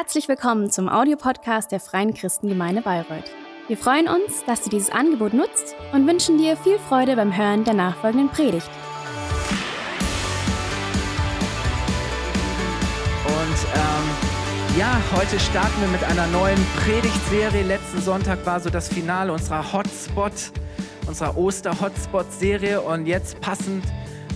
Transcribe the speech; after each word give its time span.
Herzlich 0.00 0.28
willkommen 0.28 0.70
zum 0.70 0.88
Audiopodcast 0.88 1.72
der 1.72 1.80
Freien 1.80 2.14
Christengemeinde 2.14 2.82
Bayreuth. 2.82 3.24
Wir 3.66 3.76
freuen 3.76 4.06
uns, 4.06 4.44
dass 4.46 4.62
du 4.62 4.70
dieses 4.70 4.90
Angebot 4.90 5.34
nutzt 5.34 5.74
und 5.92 6.06
wünschen 6.06 6.38
dir 6.38 6.56
viel 6.56 6.78
Freude 6.78 7.16
beim 7.16 7.36
Hören 7.36 7.64
der 7.64 7.74
nachfolgenden 7.74 8.28
Predigt. 8.28 8.70
Und 13.26 13.58
ähm, 13.74 14.78
ja, 14.78 15.00
heute 15.16 15.40
starten 15.40 15.80
wir 15.80 15.88
mit 15.88 16.04
einer 16.04 16.28
neuen 16.28 16.64
Predigtserie. 16.76 17.64
Letzten 17.64 18.00
Sonntag 18.00 18.46
war 18.46 18.60
so 18.60 18.70
das 18.70 18.86
Finale 18.86 19.32
unserer 19.32 19.72
Hotspot, 19.72 20.52
unserer 21.08 21.36
Oster-Hotspot-Serie. 21.36 22.82
Und 22.82 23.06
jetzt 23.06 23.40
passend 23.40 23.82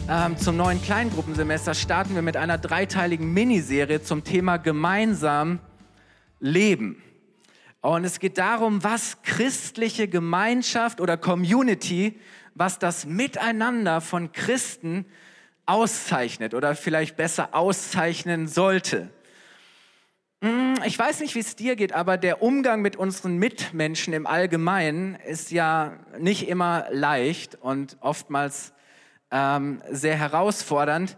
ähm, 0.09 0.36
zum 0.36 0.56
neuen 0.56 0.82
Kleingruppensemester 0.82 1.75
starten 1.75 2.14
wir 2.14 2.22
mit 2.22 2.36
einer 2.36 2.58
dreiteiligen 2.58 3.32
Miniserie 3.32 4.02
zum 4.02 4.25
Thema 4.25 4.57
gemeinsam 4.57 5.61
leben. 6.40 7.03
Und 7.80 8.04
es 8.04 8.18
geht 8.18 8.39
darum, 8.39 8.84
was 8.84 9.22
christliche 9.22 10.08
Gemeinschaft 10.08 11.00
oder 11.00 11.17
Community, 11.17 12.18
was 12.54 12.79
das 12.79 13.07
Miteinander 13.07 14.00
von 14.00 14.32
Christen 14.32 15.07
auszeichnet 15.67 16.54
oder 16.54 16.75
vielleicht 16.75 17.17
besser 17.17 17.54
auszeichnen 17.54 18.48
sollte. 18.48 19.11
Hm, 20.43 20.75
ich 20.84 20.98
weiß 20.98 21.20
nicht, 21.20 21.34
wie 21.36 21.40
es 21.40 21.54
dir 21.54 21.76
geht, 21.76 21.93
aber 21.93 22.18
der 22.18 22.43
Umgang 22.43 22.82
mit 22.82 22.96
unseren 22.96 23.36
Mitmenschen 23.36 24.12
im 24.12 24.26
Allgemeinen 24.26 25.14
ist 25.14 25.53
ja 25.53 25.98
nicht 26.18 26.48
immer 26.48 26.86
leicht 26.90 27.54
und 27.54 27.96
oftmals 28.00 28.72
ähm, 29.32 29.82
sehr 29.91 30.17
herausfordernd. 30.17 31.17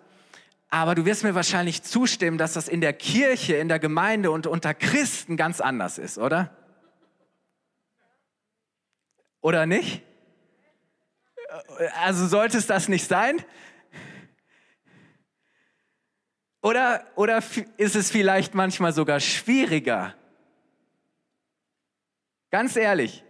Aber 0.71 0.95
du 0.95 1.05
wirst 1.05 1.25
mir 1.25 1.35
wahrscheinlich 1.35 1.83
zustimmen, 1.83 2.39
dass 2.39 2.55
das 2.55 2.69
in 2.69 2.81
der 2.81 2.93
Kirche, 2.93 3.57
in 3.57 3.69
der 3.69 3.79
Gemeinde 3.79 4.31
und 4.31 4.47
unter 4.47 4.73
Christen 4.73 5.37
ganz 5.37 5.61
anders 5.61 5.99
ist, 5.99 6.17
oder? 6.19 6.57
Oder 9.41 9.67
nicht? 9.67 10.03
Also 12.03 12.27
sollte 12.27 12.57
es 12.57 12.67
das 12.67 12.89
nicht 12.89 13.07
sein? 13.07 13.45
Oder, 16.63 17.05
oder 17.15 17.43
ist 17.77 17.95
es 17.95 18.11
vielleicht 18.11 18.55
manchmal 18.55 18.93
sogar 18.93 19.21
schwieriger? 19.21 20.15
Ganz 22.51 22.77
ehrlich, 22.77 23.24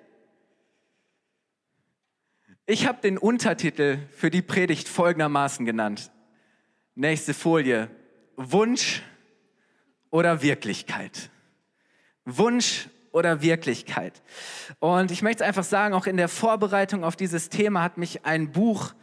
ich 2.67 2.87
habe 2.87 3.01
den 3.03 3.19
Untertitel 3.19 3.99
für 4.11 4.31
die 4.31 4.43
Predigt 4.43 4.89
folgendermaßen 4.89 5.67
genannt. 5.67 6.11
Nächste 6.95 7.35
Folie. 7.35 7.91
Wunsch 8.37 9.03
oder 10.11 10.43
Wirklichkeit? 10.43 11.31
Wunsch 12.25 12.89
oder 13.13 13.43
Wirklichkeit? 13.43 14.23
Und 14.79 15.11
ich 15.11 15.21
möchte 15.21 15.45
einfach 15.45 15.65
sagen, 15.65 15.95
auch 15.95 16.07
in 16.07 16.17
der 16.17 16.29
Vorbereitung 16.29 17.05
auf 17.05 17.17
dieses 17.17 17.51
Thema 17.51 17.83
hat 17.83 17.99
mich 17.99 18.25
ein 18.25 18.51
Buch 18.51 18.95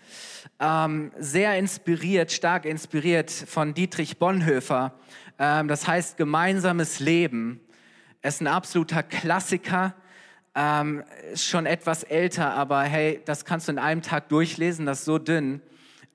ähm, 0.59 1.11
sehr 1.19 1.57
inspiriert, 1.57 2.31
stark 2.31 2.65
inspiriert 2.65 3.29
von 3.29 3.73
Dietrich 3.75 4.17
Bonhoeffer. 4.17 4.95
Ähm, 5.37 5.67
das 5.67 5.87
heißt 5.87 6.17
Gemeinsames 6.17 6.99
Leben. 6.99 7.61
Es 8.21 8.35
ist 8.35 8.41
ein 8.41 8.47
absoluter 8.47 9.03
Klassiker 9.03 9.93
ähm, 10.55 11.03
ist 11.31 11.45
schon 11.45 11.65
etwas 11.65 12.03
älter, 12.03 12.53
aber 12.53 12.81
hey, 12.81 13.21
das 13.25 13.45
kannst 13.45 13.67
du 13.67 13.73
in 13.73 13.79
einem 13.79 14.01
Tag 14.01 14.29
durchlesen, 14.29 14.85
das 14.85 14.99
ist 14.99 15.05
so 15.05 15.17
dünn. 15.17 15.61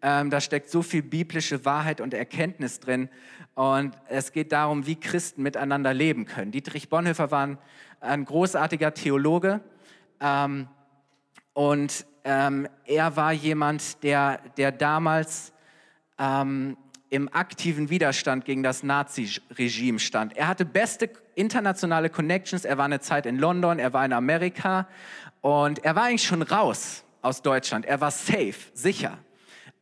Ähm, 0.02 0.30
da 0.30 0.40
steckt 0.40 0.70
so 0.70 0.82
viel 0.82 1.02
biblische 1.02 1.64
Wahrheit 1.64 2.00
und 2.00 2.12
Erkenntnis 2.12 2.80
drin. 2.80 3.08
Und 3.54 3.96
es 4.08 4.32
geht 4.32 4.52
darum, 4.52 4.86
wie 4.86 4.96
Christen 4.96 5.42
miteinander 5.42 5.94
leben 5.94 6.26
können. 6.26 6.52
Dietrich 6.52 6.90
Bonhoeffer 6.90 7.30
war 7.30 7.46
ein, 7.46 7.58
ein 8.00 8.24
großartiger 8.26 8.92
Theologe. 8.92 9.60
Ähm, 10.20 10.68
und 11.54 12.04
ähm, 12.24 12.68
er 12.84 13.16
war 13.16 13.32
jemand, 13.32 14.02
der, 14.02 14.40
der 14.58 14.70
damals 14.70 15.54
ähm, 16.18 16.76
im 17.10 17.32
aktiven 17.32 17.90
Widerstand 17.90 18.44
gegen 18.44 18.62
das 18.62 18.82
Nazi-Regime 18.82 19.98
stand. 19.98 20.36
Er 20.36 20.48
hatte 20.48 20.64
beste 20.64 21.10
internationale 21.34 22.10
Connections, 22.10 22.64
er 22.64 22.78
war 22.78 22.86
eine 22.86 23.00
Zeit 23.00 23.26
in 23.26 23.38
London, 23.38 23.78
er 23.78 23.92
war 23.92 24.04
in 24.04 24.12
Amerika 24.12 24.88
und 25.40 25.84
er 25.84 25.94
war 25.94 26.04
eigentlich 26.04 26.24
schon 26.24 26.42
raus 26.42 27.04
aus 27.22 27.42
Deutschland. 27.42 27.86
Er 27.86 28.00
war 28.00 28.10
safe, 28.10 28.54
sicher. 28.74 29.18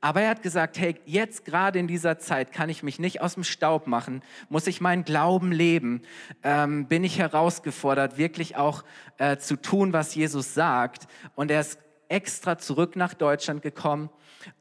Aber 0.05 0.21
er 0.21 0.29
hat 0.29 0.43
gesagt, 0.43 0.79
hey, 0.79 0.97
jetzt 1.07 1.47
gerade 1.47 1.79
in 1.79 1.87
dieser 1.87 2.19
Zeit 2.19 2.53
kann 2.53 2.69
ich 2.69 2.83
mich 2.83 2.99
nicht 2.99 3.23
aus 3.23 3.35
dem 3.35 3.43
Staub 3.45 3.87
machen, 3.87 4.23
muss 4.51 4.67
ich 4.67 4.83
meinen 4.83 5.05
Glauben 5.05 5.51
leben, 5.51 6.03
ähm, 6.43 6.85
bin 6.89 7.05
ich 7.05 7.19
herausgefordert, 7.19 8.19
wirklich 8.19 8.56
auch 8.56 8.85
äh, 9.17 9.39
zu 9.39 9.56
tun, 9.56 9.95
was 9.95 10.15
Jesus 10.15 10.53
sagt. 10.53 11.06
Und 11.35 11.51
er 11.51 11.61
ist 11.61 11.79
extra 12.09 12.59
zurück 12.59 12.97
nach 12.97 13.15
Deutschland 13.15 13.63
gekommen 13.63 14.11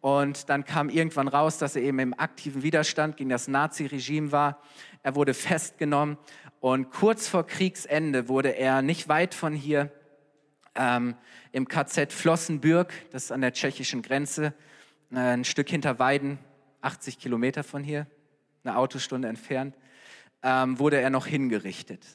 und 0.02 0.50
dann 0.50 0.66
kam 0.66 0.90
irgendwann 0.90 1.28
raus, 1.28 1.58
dass 1.58 1.76
er 1.76 1.82
eben 1.82 2.00
im 2.00 2.18
aktiven 2.18 2.64
Widerstand 2.64 3.18
gegen 3.18 3.30
das 3.30 3.48
Nazi-Regime 3.48 4.32
war. 4.32 4.62
Er 5.02 5.16
wurde 5.16 5.34
festgenommen 5.34 6.18
und 6.60 6.92
kurz 6.92 7.28
vor 7.28 7.46
Kriegsende 7.46 8.28
wurde 8.30 8.56
er 8.56 8.82
nicht 8.82 9.10
weit 9.10 9.34
von 9.34 9.54
hier 9.54 9.92
ähm, 10.76 11.16
im 11.52 11.68
KZ 11.68 12.12
Flossenbürg, 12.12 12.94
das 13.12 13.26
ist 13.26 13.32
an 13.32 13.42
der 13.42 13.54
tschechischen 13.54 14.02
Grenze, 14.02 14.54
äh, 15.12 15.18
ein 15.18 15.44
Stück 15.44 15.70
hinter 15.70 16.00
Weiden, 16.00 16.40
80 16.82 17.20
Kilometer 17.20 17.64
von 17.64 17.84
hier, 17.84 18.08
eine 18.64 18.78
Autostunde 18.78 19.28
entfernt, 19.28 19.76
ähm, 20.42 20.80
wurde 20.80 21.00
er 21.00 21.10
noch 21.10 21.28
hingerichtet. 21.28 22.06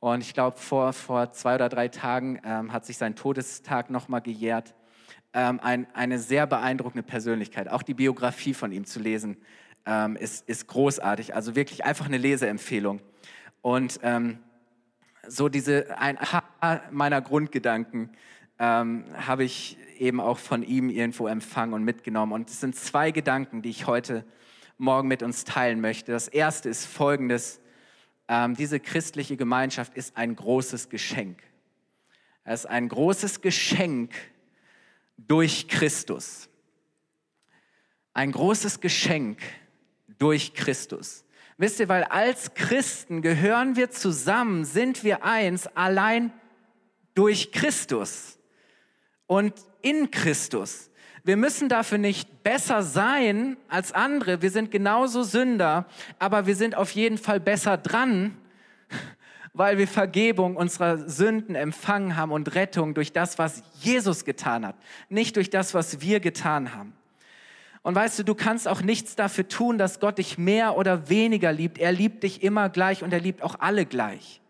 Und 0.00 0.22
ich 0.22 0.34
glaube, 0.34 0.56
vor, 0.56 0.92
vor 0.92 1.30
zwei 1.32 1.54
oder 1.54 1.68
drei 1.68 1.88
Tagen 1.88 2.40
ähm, 2.44 2.72
hat 2.72 2.86
sich 2.86 2.96
sein 2.96 3.14
Todestag 3.14 3.90
nochmal 3.90 4.22
gejährt 4.22 4.74
ähm, 5.32 5.60
ein, 5.62 5.86
eine 5.94 6.18
sehr 6.18 6.46
beeindruckende 6.46 7.02
Persönlichkeit. 7.02 7.68
Auch 7.68 7.82
die 7.82 7.94
Biografie 7.94 8.54
von 8.54 8.72
ihm 8.72 8.84
zu 8.84 8.98
lesen 8.98 9.36
ähm, 9.86 10.16
ist, 10.16 10.48
ist 10.48 10.66
großartig. 10.66 11.34
Also 11.34 11.54
wirklich 11.54 11.84
einfach 11.84 12.06
eine 12.06 12.18
Leseempfehlung. 12.18 13.00
Und 13.62 14.00
ähm, 14.02 14.38
so 15.28 15.48
diese, 15.48 15.98
ein 15.98 16.18
meiner 16.90 17.20
Grundgedanken 17.20 18.10
ähm, 18.58 19.04
habe 19.14 19.44
ich 19.44 19.78
eben 19.98 20.20
auch 20.20 20.38
von 20.38 20.62
ihm 20.62 20.88
irgendwo 20.88 21.28
empfangen 21.28 21.74
und 21.74 21.84
mitgenommen. 21.84 22.32
Und 22.32 22.50
es 22.50 22.60
sind 22.60 22.74
zwei 22.74 23.10
Gedanken, 23.10 23.62
die 23.62 23.70
ich 23.70 23.86
heute 23.86 24.24
Morgen 24.78 25.08
mit 25.08 25.22
uns 25.22 25.44
teilen 25.44 25.80
möchte. 25.80 26.12
Das 26.12 26.26
erste 26.26 26.70
ist 26.70 26.86
folgendes. 26.86 27.59
Ähm, 28.32 28.54
diese 28.54 28.78
christliche 28.78 29.36
Gemeinschaft 29.36 29.94
ist 29.96 30.16
ein 30.16 30.36
großes 30.36 30.88
Geschenk. 30.88 31.42
Es 32.44 32.60
ist 32.60 32.66
ein 32.66 32.88
großes 32.88 33.40
Geschenk, 33.40 34.14
durch 35.26 35.68
Christus. 35.68 36.48
Ein 38.12 38.32
großes 38.32 38.80
Geschenk 38.80 39.40
durch 40.18 40.54
Christus. 40.54 41.24
Wisst 41.58 41.80
ihr, 41.80 41.88
weil 41.88 42.04
als 42.04 42.54
Christen 42.54 43.20
gehören 43.20 43.76
wir 43.76 43.90
zusammen, 43.90 44.64
sind 44.64 45.04
wir 45.04 45.24
eins, 45.24 45.66
allein 45.66 46.32
durch 47.14 47.52
Christus 47.52 48.38
und 49.26 49.54
in 49.82 50.10
Christus. 50.10 50.89
Wir 51.24 51.36
müssen 51.36 51.68
dafür 51.68 51.98
nicht 51.98 52.42
besser 52.42 52.82
sein 52.82 53.56
als 53.68 53.92
andere. 53.92 54.42
Wir 54.42 54.50
sind 54.50 54.70
genauso 54.70 55.22
Sünder, 55.22 55.86
aber 56.18 56.46
wir 56.46 56.56
sind 56.56 56.74
auf 56.74 56.92
jeden 56.92 57.18
Fall 57.18 57.40
besser 57.40 57.76
dran 57.76 58.36
weil 59.52 59.78
wir 59.78 59.88
Vergebung 59.88 60.56
unserer 60.56 61.08
Sünden 61.08 61.54
empfangen 61.54 62.16
haben 62.16 62.32
und 62.32 62.54
Rettung 62.54 62.94
durch 62.94 63.12
das, 63.12 63.38
was 63.38 63.62
Jesus 63.80 64.24
getan 64.24 64.66
hat, 64.66 64.76
nicht 65.08 65.36
durch 65.36 65.50
das, 65.50 65.74
was 65.74 66.00
wir 66.00 66.20
getan 66.20 66.74
haben. 66.74 66.92
Und 67.82 67.94
weißt 67.94 68.18
du, 68.18 68.24
du 68.24 68.34
kannst 68.34 68.68
auch 68.68 68.82
nichts 68.82 69.16
dafür 69.16 69.48
tun, 69.48 69.78
dass 69.78 70.00
Gott 70.00 70.18
dich 70.18 70.36
mehr 70.36 70.76
oder 70.76 71.08
weniger 71.08 71.52
liebt. 71.52 71.78
Er 71.78 71.92
liebt 71.92 72.22
dich 72.22 72.42
immer 72.42 72.68
gleich 72.68 73.02
und 73.02 73.12
er 73.12 73.20
liebt 73.20 73.42
auch 73.42 73.56
alle 73.58 73.86
gleich. 73.86 74.40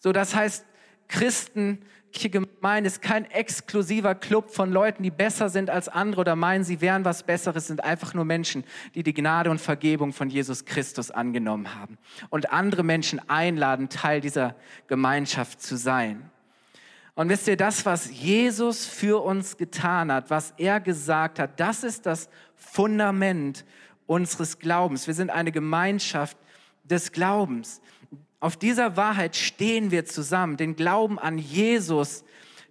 So, 0.00 0.12
das 0.12 0.34
heißt, 0.34 0.66
Christen 1.08 1.78
Gemeinde 2.24 2.88
ist 2.88 3.02
kein 3.02 3.30
exklusiver 3.30 4.14
Club 4.14 4.50
von 4.50 4.72
Leuten, 4.72 5.02
die 5.02 5.10
besser 5.10 5.48
sind 5.48 5.70
als 5.70 5.88
andere 5.88 6.22
oder 6.22 6.36
meinen, 6.36 6.64
sie 6.64 6.80
wären 6.80 7.04
was 7.04 7.22
Besseres, 7.22 7.66
sind 7.66 7.84
einfach 7.84 8.14
nur 8.14 8.24
Menschen, 8.24 8.64
die 8.94 9.02
die 9.02 9.14
Gnade 9.14 9.50
und 9.50 9.60
Vergebung 9.60 10.12
von 10.12 10.30
Jesus 10.30 10.64
Christus 10.64 11.10
angenommen 11.10 11.74
haben 11.74 11.98
und 12.30 12.52
andere 12.52 12.82
Menschen 12.82 13.20
einladen, 13.28 13.88
Teil 13.88 14.20
dieser 14.20 14.56
Gemeinschaft 14.86 15.62
zu 15.62 15.76
sein. 15.76 16.30
Und 17.14 17.30
wisst 17.30 17.48
ihr, 17.48 17.56
das, 17.56 17.86
was 17.86 18.10
Jesus 18.10 18.84
für 18.84 19.22
uns 19.22 19.56
getan 19.56 20.12
hat, 20.12 20.28
was 20.28 20.52
er 20.58 20.80
gesagt 20.80 21.38
hat, 21.38 21.58
das 21.58 21.82
ist 21.82 22.04
das 22.04 22.28
Fundament 22.54 23.64
unseres 24.06 24.58
Glaubens. 24.58 25.06
Wir 25.06 25.14
sind 25.14 25.30
eine 25.30 25.50
Gemeinschaft 25.50 26.36
des 26.84 27.12
Glaubens. 27.12 27.80
Auf 28.46 28.56
dieser 28.56 28.96
Wahrheit 28.96 29.34
stehen 29.34 29.90
wir 29.90 30.04
zusammen. 30.04 30.56
Den 30.56 30.76
Glauben 30.76 31.18
an 31.18 31.36
Jesus 31.36 32.22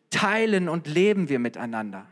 teilen 0.10 0.70
und 0.70 0.88
leben 0.88 1.28
wir 1.28 1.38
miteinander. 1.38 2.08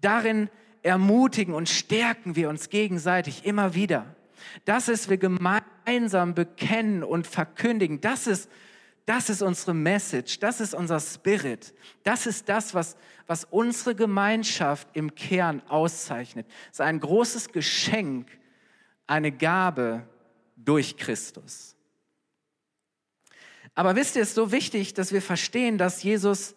Darin 0.00 0.50
ermutigen 0.82 1.54
und 1.54 1.68
stärken 1.68 2.34
wir 2.34 2.48
uns 2.48 2.70
gegenseitig 2.70 3.46
immer 3.46 3.76
wieder. 3.76 4.16
Das 4.64 4.88
ist, 4.88 5.10
wir 5.10 5.18
gemeinsam 5.18 6.34
bekennen 6.34 7.04
und 7.04 7.28
verkündigen. 7.28 8.00
Das 8.00 8.26
ist, 8.26 8.50
das 9.06 9.30
ist 9.30 9.42
unsere 9.42 9.74
Message, 9.74 10.40
das 10.40 10.60
ist 10.60 10.74
unser 10.74 10.98
Spirit. 10.98 11.72
Das 12.02 12.26
ist 12.26 12.48
das, 12.48 12.74
was, 12.74 12.96
was 13.28 13.44
unsere 13.44 13.94
Gemeinschaft 13.94 14.88
im 14.92 15.14
Kern 15.14 15.62
auszeichnet. 15.68 16.48
Es 16.64 16.78
ist 16.78 16.80
ein 16.80 16.98
großes 16.98 17.52
Geschenk, 17.52 18.26
eine 19.06 19.30
Gabe 19.30 20.02
durch 20.56 20.96
Christus. 20.96 21.73
Aber 23.74 23.96
wisst 23.96 24.16
ihr, 24.16 24.22
es 24.22 24.28
ist 24.28 24.34
so 24.34 24.52
wichtig, 24.52 24.94
dass 24.94 25.12
wir 25.12 25.22
verstehen, 25.22 25.78
dass 25.78 26.02
Jesus 26.02 26.54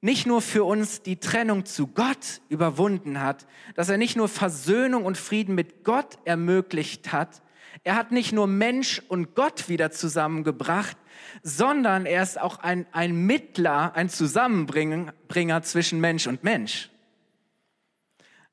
nicht 0.00 0.26
nur 0.26 0.40
für 0.40 0.64
uns 0.64 1.02
die 1.02 1.16
Trennung 1.16 1.64
zu 1.64 1.88
Gott 1.88 2.40
überwunden 2.48 3.20
hat, 3.20 3.46
dass 3.74 3.88
er 3.88 3.98
nicht 3.98 4.16
nur 4.16 4.28
Versöhnung 4.28 5.04
und 5.04 5.18
Frieden 5.18 5.54
mit 5.54 5.84
Gott 5.84 6.18
ermöglicht 6.24 7.12
hat, 7.12 7.42
er 7.84 7.96
hat 7.96 8.10
nicht 8.10 8.32
nur 8.32 8.46
Mensch 8.46 9.02
und 9.08 9.34
Gott 9.34 9.68
wieder 9.68 9.90
zusammengebracht, 9.90 10.96
sondern 11.42 12.06
er 12.06 12.22
ist 12.22 12.40
auch 12.40 12.58
ein, 12.58 12.86
ein 12.92 13.14
Mittler, 13.26 13.94
ein 13.94 14.08
Zusammenbringer 14.08 15.62
zwischen 15.62 16.00
Mensch 16.00 16.26
und 16.26 16.42
Mensch. 16.42 16.90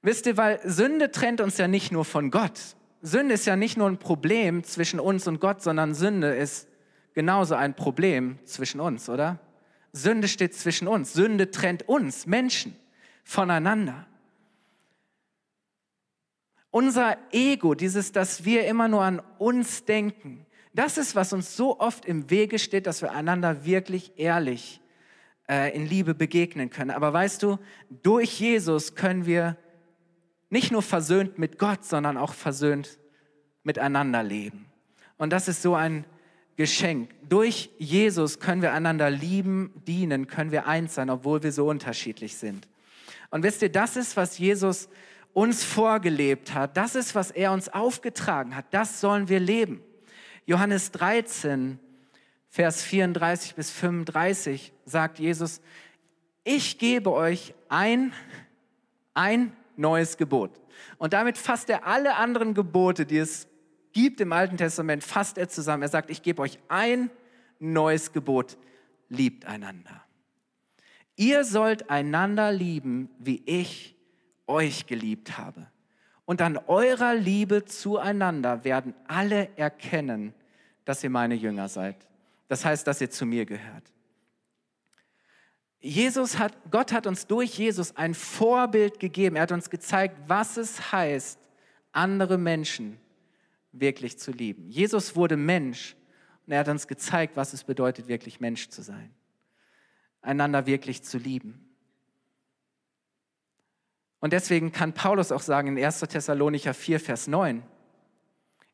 Wisst 0.02 0.26
ihr, 0.26 0.38
weil 0.38 0.60
Sünde 0.64 1.12
trennt 1.12 1.40
uns 1.40 1.58
ja 1.58 1.68
nicht 1.68 1.92
nur 1.92 2.06
von 2.06 2.30
Gott. 2.30 2.60
Sünde 3.02 3.34
ist 3.34 3.46
ja 3.46 3.56
nicht 3.56 3.78
nur 3.78 3.88
ein 3.88 3.98
Problem 3.98 4.64
zwischen 4.64 5.00
uns 5.00 5.28
und 5.28 5.40
Gott, 5.40 5.62
sondern 5.62 5.94
Sünde 5.94 6.36
ist 6.36 6.68
genauso 7.14 7.56
ein 7.56 7.76
Problem 7.76 8.40
zwischen 8.46 8.80
uns, 8.80 9.10
oder? 9.10 9.40
Sünde 9.92 10.28
steht 10.28 10.56
zwischen 10.56 10.88
uns. 10.88 11.14
Sünde 11.14 11.52
trennt 11.52 11.88
uns, 11.88 12.26
Menschen, 12.26 12.76
voneinander. 13.24 14.08
Unser 16.72 17.18
Ego, 17.32 17.76
dieses, 17.76 18.12
dass 18.12 18.46
wir 18.46 18.66
immer 18.66 18.88
nur 18.88 19.04
an 19.04 19.22
uns 19.38 19.86
denken, 19.86 20.46
das 20.74 20.98
ist, 20.98 21.16
was 21.16 21.32
uns 21.32 21.56
so 21.56 21.80
oft 21.80 22.06
im 22.06 22.32
Wege 22.32 22.58
steht, 22.58 22.88
dass 22.88 23.04
wir 23.04 23.12
einander 23.12 23.64
wirklich 23.64 24.14
ehrlich 24.18 24.82
äh, 25.48 25.76
in 25.76 25.86
Liebe 25.86 26.16
begegnen 26.16 26.72
können. 26.72 26.90
Aber 26.90 27.14
weißt 27.14 27.44
du, 27.44 27.60
durch 28.02 28.40
Jesus 28.40 28.96
können 28.96 29.28
wir 29.28 29.56
nicht 30.50 30.72
nur 30.72 30.82
versöhnt 30.82 31.38
mit 31.38 31.60
Gott, 31.60 31.86
sondern 31.86 32.18
auch 32.18 32.34
versöhnt 32.34 32.98
miteinander 33.62 34.24
leben. 34.24 34.66
Und 35.18 35.32
das 35.32 35.48
ist 35.48 35.62
so 35.62 35.76
ein 35.76 36.06
Geschenk. 36.56 37.10
Durch 37.28 37.70
Jesus 37.80 38.40
können 38.40 38.62
wir 38.62 38.74
einander 38.74 39.10
lieben, 39.10 39.72
dienen, 39.88 40.28
können 40.28 40.52
wir 40.52 40.68
eins 40.68 40.96
sein, 40.96 41.10
obwohl 41.10 41.42
wir 41.44 41.52
so 41.52 41.68
unterschiedlich 41.68 42.38
sind. 42.38 42.68
Und 43.32 43.44
wisst 43.44 43.62
ihr, 43.62 43.72
das 43.72 43.96
ist, 43.96 44.16
was 44.16 44.38
Jesus 44.38 44.90
uns 45.34 45.64
vorgelebt 45.64 46.54
hat. 46.54 46.78
Das 46.78 46.96
ist, 46.96 47.16
was 47.16 47.32
er 47.32 47.52
uns 47.52 47.70
aufgetragen 47.70 48.56
hat. 48.56 48.66
Das 48.72 49.02
sollen 49.02 49.30
wir 49.30 49.40
leben. 49.40 49.82
Johannes 50.46 50.92
13, 50.92 51.80
Vers 52.50 52.84
34 52.84 53.56
bis 53.56 53.72
35 53.72 54.74
sagt 54.86 55.18
Jesus, 55.18 55.60
ich 56.44 56.78
gebe 56.78 57.12
euch 57.12 57.56
ein, 57.68 58.14
ein 59.16 59.54
neues 59.76 60.18
Gebot. 60.18 60.52
Und 61.00 61.14
damit 61.14 61.40
fasst 61.40 61.70
er 61.72 61.88
alle 61.88 62.16
anderen 62.16 62.54
Gebote, 62.54 63.08
die 63.08 63.18
es 63.18 63.48
gibt 63.94 64.20
im 64.20 64.34
Alten 64.34 64.58
Testament, 64.58 65.04
fasst 65.04 65.38
er 65.38 65.48
zusammen. 65.48 65.84
Er 65.84 65.90
sagt, 65.90 66.10
ich 66.10 66.22
gebe 66.22 66.42
euch 66.42 66.60
ein 66.68 67.10
neues 67.60 68.12
Gebot, 68.12 68.58
liebt 69.10 69.46
einander. 69.46 70.04
Ihr 71.16 71.44
sollt 71.44 71.90
einander 71.90 72.52
lieben, 72.52 73.10
wie 73.20 73.42
ich 73.46 73.96
euch 74.48 74.88
geliebt 74.88 75.38
habe. 75.38 75.68
Und 76.26 76.42
an 76.42 76.58
eurer 76.68 77.14
Liebe 77.14 77.66
zueinander 77.66 78.64
werden 78.64 78.94
alle 79.08 79.50
erkennen, 79.58 80.34
dass 80.86 81.04
ihr 81.04 81.10
meine 81.10 81.36
Jünger 81.36 81.70
seid. 81.70 82.08
Das 82.48 82.66
heißt, 82.66 82.88
dass 82.88 83.02
ihr 83.02 83.10
zu 83.10 83.26
mir 83.26 83.46
gehört. 83.46 83.84
Jesus 85.80 86.40
hat, 86.40 86.54
Gott 86.72 86.94
hat 86.94 87.08
uns 87.08 87.28
durch 87.28 87.58
Jesus 87.58 87.96
ein 87.98 88.14
Vorbild 88.14 89.00
gegeben. 89.00 89.36
Er 89.36 89.44
hat 89.44 89.52
uns 89.52 89.70
gezeigt, 89.70 90.18
was 90.28 90.56
es 90.56 90.94
heißt, 90.94 91.38
andere 91.92 92.38
Menschen 92.38 92.98
wirklich 93.74 94.18
zu 94.18 94.32
lieben. 94.32 94.70
Jesus 94.70 95.16
wurde 95.16 95.36
Mensch 95.36 95.96
und 96.46 96.54
er 96.54 96.60
hat 96.60 96.70
uns 96.70 96.88
gezeigt, 96.88 97.36
was 97.36 97.54
es 97.54 97.64
bedeutet, 97.64 98.08
wirklich 98.08 98.40
Mensch 98.40 98.70
zu 98.70 98.82
sein. 98.82 99.14
Einander 100.22 100.66
wirklich 100.66 101.04
zu 101.04 101.18
lieben. 101.18 101.70
Und 104.20 104.32
deswegen 104.32 104.72
kann 104.72 104.94
Paulus 104.94 105.34
auch 105.34 105.42
sagen 105.42 105.76
in 105.76 105.84
1. 105.84 106.00
Thessalonicher 106.00 106.74
4, 106.74 107.00
Vers 107.00 107.28
9, 107.28 107.62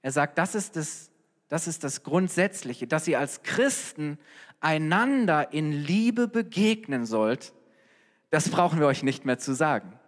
er 0.01 0.11
sagt, 0.11 0.37
das 0.37 0.55
ist 0.55 0.75
das, 0.75 1.11
das 1.47 1.67
ist 1.67 1.83
das 1.83 2.03
Grundsätzliche, 2.03 2.87
dass 2.87 3.07
ihr 3.07 3.19
als 3.19 3.41
Christen 3.41 4.19
einander 4.59 5.51
in 5.51 5.71
Liebe 5.71 6.27
begegnen 6.27 7.05
sollt. 7.05 7.53
Das 8.29 8.49
brauchen 8.49 8.79
wir 8.79 8.87
euch 8.87 9.03
nicht 9.03 9.25
mehr 9.25 9.39
zu 9.39 9.53
sagen. 9.53 9.99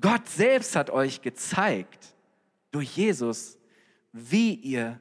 Gott 0.00 0.28
selbst 0.28 0.76
hat 0.76 0.90
euch 0.90 1.22
gezeigt 1.22 2.14
durch 2.70 2.96
Jesus, 2.96 3.57
wie 4.18 4.54
ihr 4.54 5.00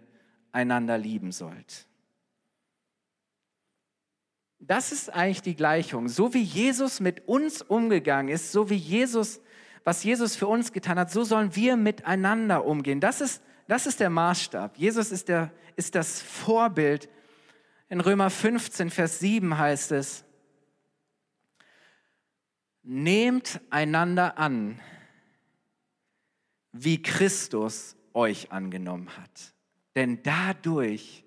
einander 0.52 0.98
lieben 0.98 1.32
sollt. 1.32 1.88
Das 4.60 4.92
ist 4.92 5.14
eigentlich 5.14 5.42
die 5.42 5.56
Gleichung. 5.56 6.10
So 6.10 6.34
wie 6.34 6.42
Jesus 6.42 7.00
mit 7.00 7.28
uns 7.28 7.62
umgegangen 7.62 8.34
ist, 8.34 8.52
so 8.52 8.70
wie 8.70 8.76
Jesus, 8.76 9.40
was 9.84 10.04
Jesus 10.04 10.36
für 10.36 10.48
uns 10.48 10.72
getan 10.72 10.98
hat, 11.00 11.12
so 11.12 11.24
sollen 11.24 11.56
wir 11.56 11.78
miteinander 11.78 12.66
umgehen. 12.66 13.00
Das 13.00 13.22
ist, 13.22 13.42
das 13.68 13.86
ist 13.86 14.00
der 14.00 14.10
Maßstab. 14.10 14.78
Jesus 14.78 15.12
ist, 15.12 15.28
der, 15.28 15.52
ist 15.76 15.96
das 15.96 16.22
Vorbild. 16.22 17.08
In 17.90 18.02
Römer 18.02 18.30
15, 18.30 18.90
Vers 18.90 19.20
7 19.20 19.58
heißt 19.58 19.92
es, 19.92 20.26
nehmt 22.84 23.60
einander 23.70 24.38
an, 24.38 24.80
wie 26.72 27.02
Christus 27.02 27.97
euch 28.18 28.52
angenommen 28.52 29.08
hat. 29.18 29.54
Denn 29.96 30.20
dadurch 30.24 31.24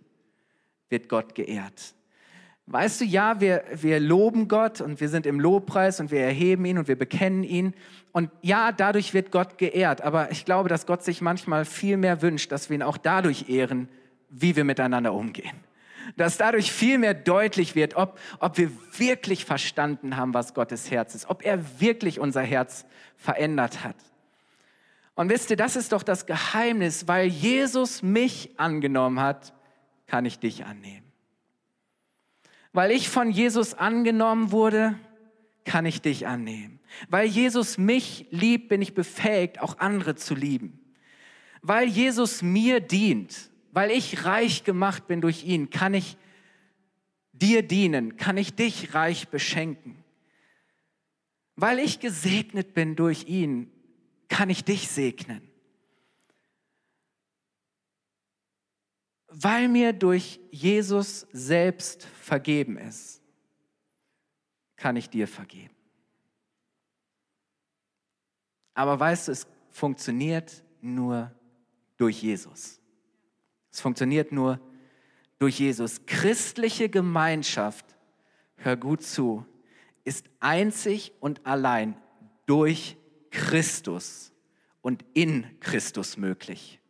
wird 0.90 1.08
Gott 1.08 1.34
geehrt. 1.34 1.94
Weißt 2.66 3.00
du, 3.00 3.04
ja, 3.04 3.40
wir, 3.40 3.64
wir 3.74 3.98
loben 3.98 4.46
Gott 4.46 4.80
und 4.80 5.00
wir 5.00 5.08
sind 5.08 5.26
im 5.26 5.40
Lobpreis 5.40 5.98
und 5.98 6.10
wir 6.10 6.20
erheben 6.20 6.64
ihn 6.64 6.78
und 6.78 6.86
wir 6.86 6.96
bekennen 6.96 7.42
ihn. 7.42 7.74
Und 8.12 8.30
ja, 8.42 8.70
dadurch 8.70 9.14
wird 9.14 9.32
Gott 9.32 9.58
geehrt. 9.58 10.02
Aber 10.02 10.30
ich 10.30 10.44
glaube, 10.44 10.68
dass 10.68 10.86
Gott 10.86 11.02
sich 11.02 11.20
manchmal 11.20 11.64
viel 11.64 11.96
mehr 11.96 12.22
wünscht, 12.22 12.52
dass 12.52 12.70
wir 12.70 12.76
ihn 12.76 12.82
auch 12.82 12.96
dadurch 12.96 13.48
ehren, 13.48 13.88
wie 14.28 14.54
wir 14.54 14.64
miteinander 14.64 15.14
umgehen. 15.14 15.56
Dass 16.16 16.38
dadurch 16.38 16.70
viel 16.70 16.98
mehr 16.98 17.14
deutlich 17.14 17.74
wird, 17.74 17.96
ob, 17.96 18.18
ob 18.38 18.56
wir 18.58 18.70
wirklich 18.98 19.44
verstanden 19.44 20.16
haben, 20.16 20.34
was 20.34 20.54
Gottes 20.54 20.90
Herz 20.90 21.14
ist, 21.14 21.28
ob 21.28 21.44
er 21.44 21.80
wirklich 21.80 22.20
unser 22.20 22.42
Herz 22.42 22.84
verändert 23.16 23.84
hat. 23.84 23.96
Und 25.20 25.28
wisst 25.28 25.50
ihr, 25.50 25.56
das 25.58 25.76
ist 25.76 25.92
doch 25.92 26.02
das 26.02 26.24
Geheimnis, 26.24 27.06
weil 27.06 27.26
Jesus 27.26 28.02
mich 28.02 28.58
angenommen 28.58 29.20
hat, 29.20 29.52
kann 30.06 30.24
ich 30.24 30.38
dich 30.38 30.64
annehmen. 30.64 31.12
Weil 32.72 32.90
ich 32.90 33.10
von 33.10 33.30
Jesus 33.30 33.74
angenommen 33.74 34.50
wurde, 34.50 34.98
kann 35.66 35.84
ich 35.84 36.00
dich 36.00 36.26
annehmen. 36.26 36.80
Weil 37.10 37.26
Jesus 37.26 37.76
mich 37.76 38.28
liebt, 38.30 38.70
bin 38.70 38.80
ich 38.80 38.94
befähigt, 38.94 39.60
auch 39.60 39.78
andere 39.78 40.14
zu 40.14 40.34
lieben. 40.34 40.80
Weil 41.60 41.86
Jesus 41.88 42.40
mir 42.40 42.80
dient, 42.80 43.50
weil 43.72 43.90
ich 43.90 44.24
reich 44.24 44.64
gemacht 44.64 45.06
bin 45.06 45.20
durch 45.20 45.44
ihn, 45.44 45.68
kann 45.68 45.92
ich 45.92 46.16
dir 47.34 47.60
dienen, 47.60 48.16
kann 48.16 48.38
ich 48.38 48.54
dich 48.54 48.94
reich 48.94 49.28
beschenken. 49.28 50.02
Weil 51.56 51.78
ich 51.78 52.00
gesegnet 52.00 52.72
bin 52.72 52.96
durch 52.96 53.28
ihn, 53.28 53.70
kann 54.30 54.48
ich 54.48 54.64
dich 54.64 54.88
segnen. 54.88 55.42
Weil 59.28 59.68
mir 59.68 59.92
durch 59.92 60.40
Jesus 60.50 61.26
selbst 61.32 62.04
vergeben 62.04 62.78
ist, 62.78 63.20
kann 64.76 64.96
ich 64.96 65.10
dir 65.10 65.28
vergeben. 65.28 65.74
Aber 68.72 68.98
weißt 68.98 69.28
du, 69.28 69.32
es 69.32 69.46
funktioniert 69.70 70.64
nur 70.80 71.34
durch 71.96 72.22
Jesus. 72.22 72.80
Es 73.70 73.80
funktioniert 73.80 74.32
nur 74.32 74.58
durch 75.38 75.58
Jesus. 75.58 76.06
Christliche 76.06 76.88
Gemeinschaft, 76.88 77.84
hör 78.56 78.76
gut 78.76 79.02
zu, 79.02 79.44
ist 80.04 80.26
einzig 80.38 81.12
und 81.20 81.44
allein 81.46 82.00
durch 82.46 82.96
Christus 83.30 84.32
und 84.82 85.04
in 85.14 85.46
Christus 85.60 86.16
möglich. 86.16 86.80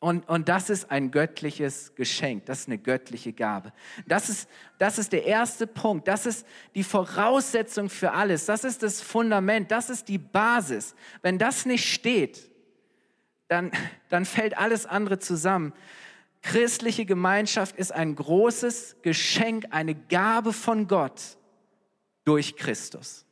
Und, 0.00 0.28
und 0.28 0.48
das 0.48 0.70
ist 0.70 0.92
ein 0.92 1.10
göttliches 1.10 1.94
Geschenk, 1.96 2.46
das 2.46 2.60
ist 2.60 2.68
eine 2.68 2.78
göttliche 2.78 3.32
Gabe. 3.32 3.72
Das 4.06 4.28
ist, 4.28 4.48
das 4.78 4.96
ist 4.96 5.12
der 5.12 5.24
erste 5.24 5.66
Punkt, 5.66 6.06
das 6.06 6.24
ist 6.24 6.46
die 6.76 6.84
Voraussetzung 6.84 7.88
für 7.88 8.12
alles, 8.12 8.46
das 8.46 8.62
ist 8.62 8.84
das 8.84 9.00
Fundament, 9.00 9.72
das 9.72 9.90
ist 9.90 10.06
die 10.06 10.18
Basis. 10.18 10.94
Wenn 11.22 11.36
das 11.36 11.66
nicht 11.66 11.92
steht, 11.92 12.48
dann, 13.48 13.72
dann 14.08 14.24
fällt 14.24 14.56
alles 14.56 14.86
andere 14.86 15.18
zusammen. 15.18 15.72
Christliche 16.42 17.04
Gemeinschaft 17.04 17.76
ist 17.76 17.90
ein 17.90 18.14
großes 18.14 18.98
Geschenk, 19.02 19.66
eine 19.70 19.96
Gabe 19.96 20.52
von 20.52 20.86
Gott 20.86 21.36
durch 22.24 22.56
Christus. 22.56 23.26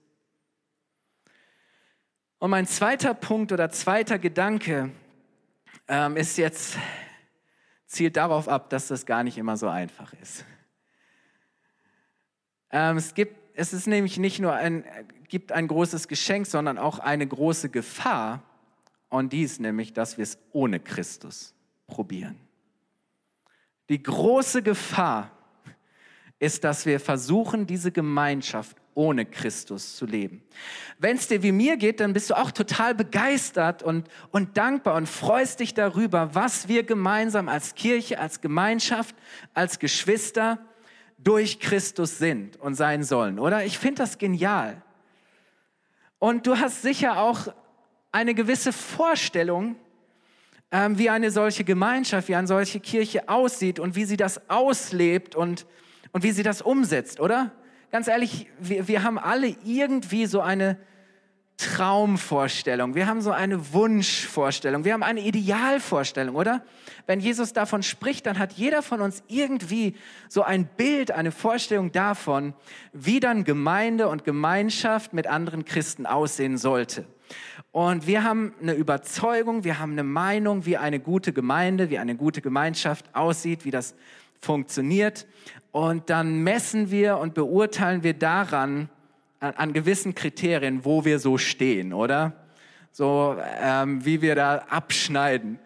Und 2.38 2.50
mein 2.50 2.66
zweiter 2.66 3.14
Punkt 3.14 3.50
oder 3.52 3.70
zweiter 3.70 4.18
Gedanke 4.18 4.90
ähm, 5.88 6.16
ist 6.16 6.36
jetzt, 6.36 6.76
zielt 7.86 8.16
darauf 8.16 8.48
ab, 8.48 8.68
dass 8.68 8.88
das 8.88 9.06
gar 9.06 9.24
nicht 9.24 9.38
immer 9.38 9.56
so 9.56 9.68
einfach 9.68 10.12
ist. 10.20 10.44
Ähm, 12.70 12.98
es, 12.98 13.14
gibt, 13.14 13.36
es 13.54 13.72
ist 13.72 13.86
nämlich 13.86 14.18
nicht 14.18 14.38
nur 14.38 14.52
ein, 14.52 14.84
gibt 15.28 15.50
ein 15.52 15.66
großes 15.66 16.08
Geschenk, 16.08 16.46
sondern 16.46 16.76
auch 16.76 16.98
eine 16.98 17.26
große 17.26 17.70
Gefahr. 17.70 18.42
Und 19.08 19.32
die 19.32 19.42
ist 19.42 19.60
nämlich, 19.60 19.94
dass 19.94 20.18
wir 20.18 20.24
es 20.24 20.38
ohne 20.52 20.78
Christus 20.78 21.54
probieren. 21.86 22.38
Die 23.88 24.02
große 24.02 24.62
Gefahr 24.62 25.30
ist, 26.38 26.64
dass 26.64 26.86
wir 26.86 27.00
versuchen, 27.00 27.66
diese 27.66 27.90
Gemeinschaft 27.92 28.76
ohne 28.94 29.26
Christus 29.26 29.96
zu 29.96 30.06
leben. 30.06 30.42
Wenn 30.98 31.16
es 31.16 31.28
dir 31.28 31.42
wie 31.42 31.52
mir 31.52 31.76
geht, 31.76 32.00
dann 32.00 32.14
bist 32.14 32.30
du 32.30 32.34
auch 32.34 32.50
total 32.50 32.94
begeistert 32.94 33.82
und, 33.82 34.08
und 34.30 34.56
dankbar 34.56 34.94
und 34.94 35.06
freust 35.06 35.60
dich 35.60 35.74
darüber, 35.74 36.34
was 36.34 36.68
wir 36.68 36.82
gemeinsam 36.82 37.48
als 37.48 37.74
Kirche, 37.74 38.18
als 38.18 38.40
Gemeinschaft, 38.40 39.14
als 39.52 39.78
Geschwister 39.78 40.58
durch 41.18 41.60
Christus 41.60 42.18
sind 42.18 42.56
und 42.56 42.74
sein 42.74 43.02
sollen, 43.02 43.38
oder? 43.38 43.64
Ich 43.64 43.78
finde 43.78 44.02
das 44.02 44.18
genial. 44.18 44.82
Und 46.18 46.46
du 46.46 46.58
hast 46.58 46.82
sicher 46.82 47.18
auch 47.18 47.48
eine 48.12 48.34
gewisse 48.34 48.72
Vorstellung, 48.72 49.76
ähm, 50.70 50.98
wie 50.98 51.10
eine 51.10 51.30
solche 51.30 51.64
Gemeinschaft, 51.64 52.28
wie 52.28 52.34
eine 52.34 52.46
solche 52.46 52.80
Kirche 52.80 53.28
aussieht 53.28 53.78
und 53.78 53.94
wie 53.94 54.04
sie 54.06 54.16
das 54.16 54.48
auslebt 54.48 55.34
und, 55.34 55.66
und 56.16 56.22
wie 56.22 56.30
sie 56.30 56.42
das 56.42 56.62
umsetzt, 56.62 57.20
oder? 57.20 57.52
Ganz 57.92 58.08
ehrlich, 58.08 58.48
wir, 58.58 58.88
wir 58.88 59.02
haben 59.02 59.18
alle 59.18 59.54
irgendwie 59.66 60.24
so 60.24 60.40
eine 60.40 60.78
Traumvorstellung, 61.58 62.94
wir 62.94 63.06
haben 63.06 63.20
so 63.20 63.32
eine 63.32 63.74
Wunschvorstellung, 63.74 64.86
wir 64.86 64.94
haben 64.94 65.02
eine 65.02 65.20
Idealvorstellung, 65.20 66.34
oder? 66.34 66.64
Wenn 67.06 67.20
Jesus 67.20 67.52
davon 67.52 67.82
spricht, 67.82 68.24
dann 68.24 68.38
hat 68.38 68.54
jeder 68.54 68.80
von 68.80 69.02
uns 69.02 69.24
irgendwie 69.28 69.94
so 70.30 70.42
ein 70.42 70.64
Bild, 70.64 71.10
eine 71.10 71.32
Vorstellung 71.32 71.92
davon, 71.92 72.54
wie 72.94 73.20
dann 73.20 73.44
Gemeinde 73.44 74.08
und 74.08 74.24
Gemeinschaft 74.24 75.12
mit 75.12 75.26
anderen 75.26 75.66
Christen 75.66 76.06
aussehen 76.06 76.56
sollte. 76.56 77.04
Und 77.72 78.06
wir 78.06 78.24
haben 78.24 78.54
eine 78.62 78.72
Überzeugung, 78.72 79.64
wir 79.64 79.78
haben 79.78 79.92
eine 79.92 80.02
Meinung, 80.02 80.64
wie 80.64 80.78
eine 80.78 80.98
gute 80.98 81.34
Gemeinde, 81.34 81.90
wie 81.90 81.98
eine 81.98 82.16
gute 82.16 82.40
Gemeinschaft 82.40 83.14
aussieht, 83.14 83.66
wie 83.66 83.70
das 83.70 83.94
funktioniert. 84.40 85.26
Und 85.76 86.08
dann 86.08 86.42
messen 86.42 86.90
wir 86.90 87.18
und 87.18 87.34
beurteilen 87.34 88.02
wir 88.02 88.14
daran, 88.14 88.88
an, 89.40 89.52
an 89.56 89.72
gewissen 89.74 90.14
Kriterien, 90.14 90.86
wo 90.86 91.04
wir 91.04 91.18
so 91.18 91.36
stehen, 91.36 91.92
oder? 91.92 92.32
So, 92.92 93.36
ähm, 93.60 94.02
wie 94.02 94.22
wir 94.22 94.34
da 94.36 94.64
abschneiden. 94.70 95.58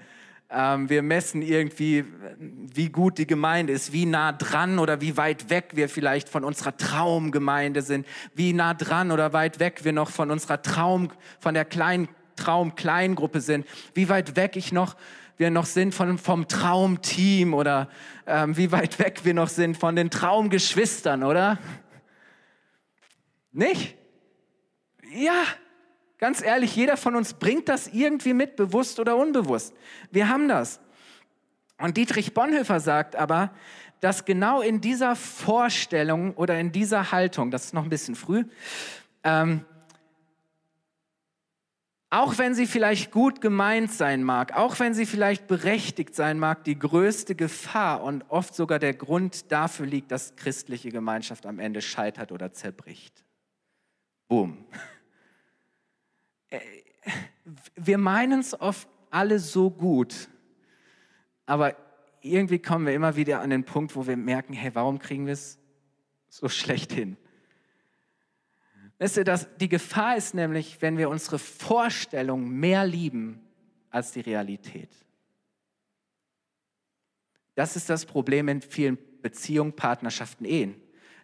Ähm, 0.51 0.91
wir 0.91 1.03
messen 1.03 1.43
irgendwie, 1.43 2.05
wie 2.41 2.89
gut 2.89 3.19
die 3.19 3.27
Gemeinde 3.29 3.73
ist, 3.73 3.93
wie 3.93 4.05
nah 4.05 4.33
dran 4.33 4.81
oder 4.81 5.01
wie 5.01 5.17
weit 5.17 5.49
weg 5.49 5.75
wir 5.75 5.89
vielleicht 5.89 6.29
von 6.29 6.43
unserer 6.43 6.77
Traumgemeinde 6.77 7.81
sind, 7.81 8.05
wie 8.35 8.53
nah 8.53 8.75
dran 8.75 9.13
oder 9.13 9.33
weit 9.33 9.61
weg 9.61 9.85
wir 9.85 9.93
noch 9.93 10.11
von 10.11 10.33
unserer 10.33 10.61
Traum, 10.61 11.11
von 11.39 11.55
der 11.55 11.65
kleinen 11.65 12.09
Traum-Kleingruppe 12.35 13.41
sind, 13.41 13.65
wie 13.95 14.09
weit 14.09 14.35
weg 14.35 14.57
ich 14.57 14.73
noch, 14.73 14.97
wir 15.41 15.51
noch 15.51 15.65
sind 15.65 15.95
von, 15.95 16.19
vom 16.19 16.47
Traumteam 16.49 17.55
oder 17.55 17.89
ähm, 18.27 18.59
wie 18.59 18.71
weit 18.73 18.99
weg 18.99 19.21
wir 19.25 19.33
noch 19.33 19.49
sind 19.49 19.75
von 19.75 19.97
den 19.97 20.11
Traumgeschwistern, 20.11 21.23
oder? 21.23 21.59
Nicht? 23.51 23.97
Ja, 25.15 25.43
ganz 26.19 26.43
ehrlich, 26.43 26.77
jeder 26.77 26.99
von 26.99 27.17
uns 27.17 27.33
bringt 27.33 27.71
das 27.71 27.89
irgendwie 27.89 28.35
mit, 28.35 28.57
bewusst 28.57 29.01
oder 29.01 29.17
unbewusst. 29.17 29.75
Wir 30.11 30.29
haben 30.29 30.47
das. 30.47 30.79
Und 31.79 31.97
Dietrich 31.97 32.35
Bonhoeffer 32.35 32.79
sagt 32.79 33.17
aber, 33.17 33.51
dass 34.01 34.27
genau 34.27 34.61
in 34.61 34.83
dieser 34.83 35.17
Vorstellung 35.17 36.35
oder 36.35 36.61
in 36.61 36.71
dieser 36.71 37.13
Haltung, 37.13 37.51
das 37.51 37.65
ist 37.65 37.75
noch 37.75 37.85
ein 37.85 37.89
bisschen 37.89 38.15
früh, 38.15 38.45
ähm, 39.25 39.65
auch 42.11 42.39
wenn 42.39 42.55
sie 42.55 42.67
vielleicht 42.67 43.13
gut 43.13 43.41
gemeint 43.41 43.93
sein 43.93 44.25
mag, 44.25 44.57
auch 44.57 44.81
wenn 44.81 44.95
sie 44.95 45.07
vielleicht 45.07 45.47
berechtigt 45.47 46.15
sein 46.17 46.41
mag, 46.41 46.65
die 46.65 46.77
größte 46.77 47.37
Gefahr 47.37 48.03
und 48.03 48.25
oft 48.29 48.55
sogar 48.55 48.81
der 48.81 48.95
Grund 48.95 49.53
dafür 49.53 49.87
liegt, 49.87 50.11
dass 50.11 50.35
christliche 50.35 50.91
Gemeinschaft 50.91 51.47
am 51.47 51.61
Ende 51.61 51.81
scheitert 51.81 52.33
oder 52.33 52.53
zerbricht. 52.53 53.25
Boom. 54.27 54.65
Äh, 56.51 56.61
wir 57.77 57.97
meinen 57.97 58.41
es 58.41 58.61
oft 58.61 58.89
alle 59.11 59.39
so 59.39 59.71
gut, 59.71 60.29
aber 61.47 61.77
irgendwie 62.23 62.59
kommen 62.59 62.87
wir 62.87 62.95
immer 62.95 63.15
wieder 63.15 63.41
an 63.41 63.51
den 63.51 63.65
Punkt, 63.65 63.95
wo 63.95 64.07
wir 64.09 64.17
merken, 64.17 64.53
hey, 64.53 64.75
warum 64.75 64.99
kriegen 64.99 65.27
wir 65.27 65.33
es 65.33 65.59
so 66.29 66.49
schlecht 66.49 66.93
hin? 66.93 67.17
Wisst 69.01 69.17
ihr, 69.17 69.25
dass 69.25 69.49
die 69.57 69.69
Gefahr 69.69 70.17
ist 70.17 70.35
nämlich, 70.35 70.81
wenn 70.81 70.97
wir 70.97 71.09
unsere 71.09 71.41
Vorstellung 71.41 72.49
mehr 72.49 72.87
lieben 72.87 73.41
als 73.91 74.13
die 74.13 74.21
Realität. 74.21 74.91
Das 77.57 77.75
ist 77.75 77.91
das 77.91 78.07
Problem 78.07 78.47
in 78.47 78.63
vielen 78.63 78.99
Beziehungen, 79.21 79.75
Partnerschaften, 79.75 80.45
Ehen 80.45 80.81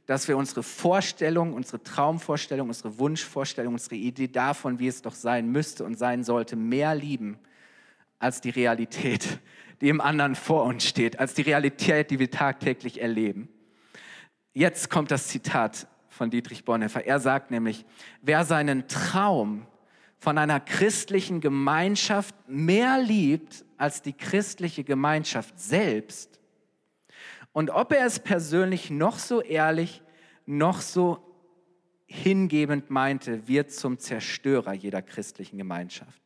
dass 0.07 0.29
wir 0.29 0.37
unsere 0.37 0.63
Vorstellung, 0.63 1.53
unsere 1.53 1.83
Traumvorstellung, 1.83 2.69
unsere 2.69 2.99
Wunschvorstellung, 2.99 3.75
unsere 3.75 3.97
Idee 3.97 4.29
davon, 4.29 4.79
wie 4.79 4.87
es 4.87 5.03
doch 5.03 5.15
sein 5.15 5.51
müsste 5.51 5.85
und 5.85 5.99
sein 5.99 6.23
sollte, 6.23 6.55
mehr 6.55 6.95
lieben 6.95 7.39
als 8.19 8.41
die 8.41 8.51
Realität, 8.51 9.41
die 9.81 9.89
im 9.89 10.01
anderen 10.01 10.37
vor 10.37 10.65
uns 10.65 10.85
steht, 10.85 11.19
als 11.19 11.35
die 11.35 11.43
Realität, 11.43 12.11
die 12.11 12.19
wir 12.21 12.31
tagtäglich 12.31 13.01
erleben. 13.03 13.49
Jetzt 14.55 14.89
kommt 14.91 15.11
das 15.11 15.27
Zitat 15.27 15.89
von 16.17 16.31
Dietrich 16.31 16.65
Bonhoeffer. 16.65 17.07
Er 17.07 17.21
sagt 17.21 17.51
nämlich, 17.51 17.85
wer 18.23 18.45
seinen 18.45 18.89
Traum 18.89 19.67
von 20.19 20.39
einer 20.39 20.59
christlichen 20.59 21.41
Gemeinschaft 21.41 22.35
mehr 22.49 22.99
liebt 22.99 23.65
als 23.77 24.03
die 24.03 24.15
christliche 24.15 24.83
Gemeinschaft 24.83 25.61
selbst, 25.61 26.41
und 27.57 27.71
ob 27.71 27.91
er 27.93 28.05
es 28.05 28.19
persönlich 28.19 28.91
noch 28.91 29.19
so 29.19 29.41
ehrlich, 29.41 30.03
noch 30.45 30.83
so 30.83 31.27
hingebend 32.05 32.91
meinte, 32.91 33.49
wird 33.49 33.73
zum 33.73 33.99
Zerstörer 33.99 34.75
jeder 34.75 35.01
christlichen 35.01 35.57
Gemeinschaft. 35.57 36.21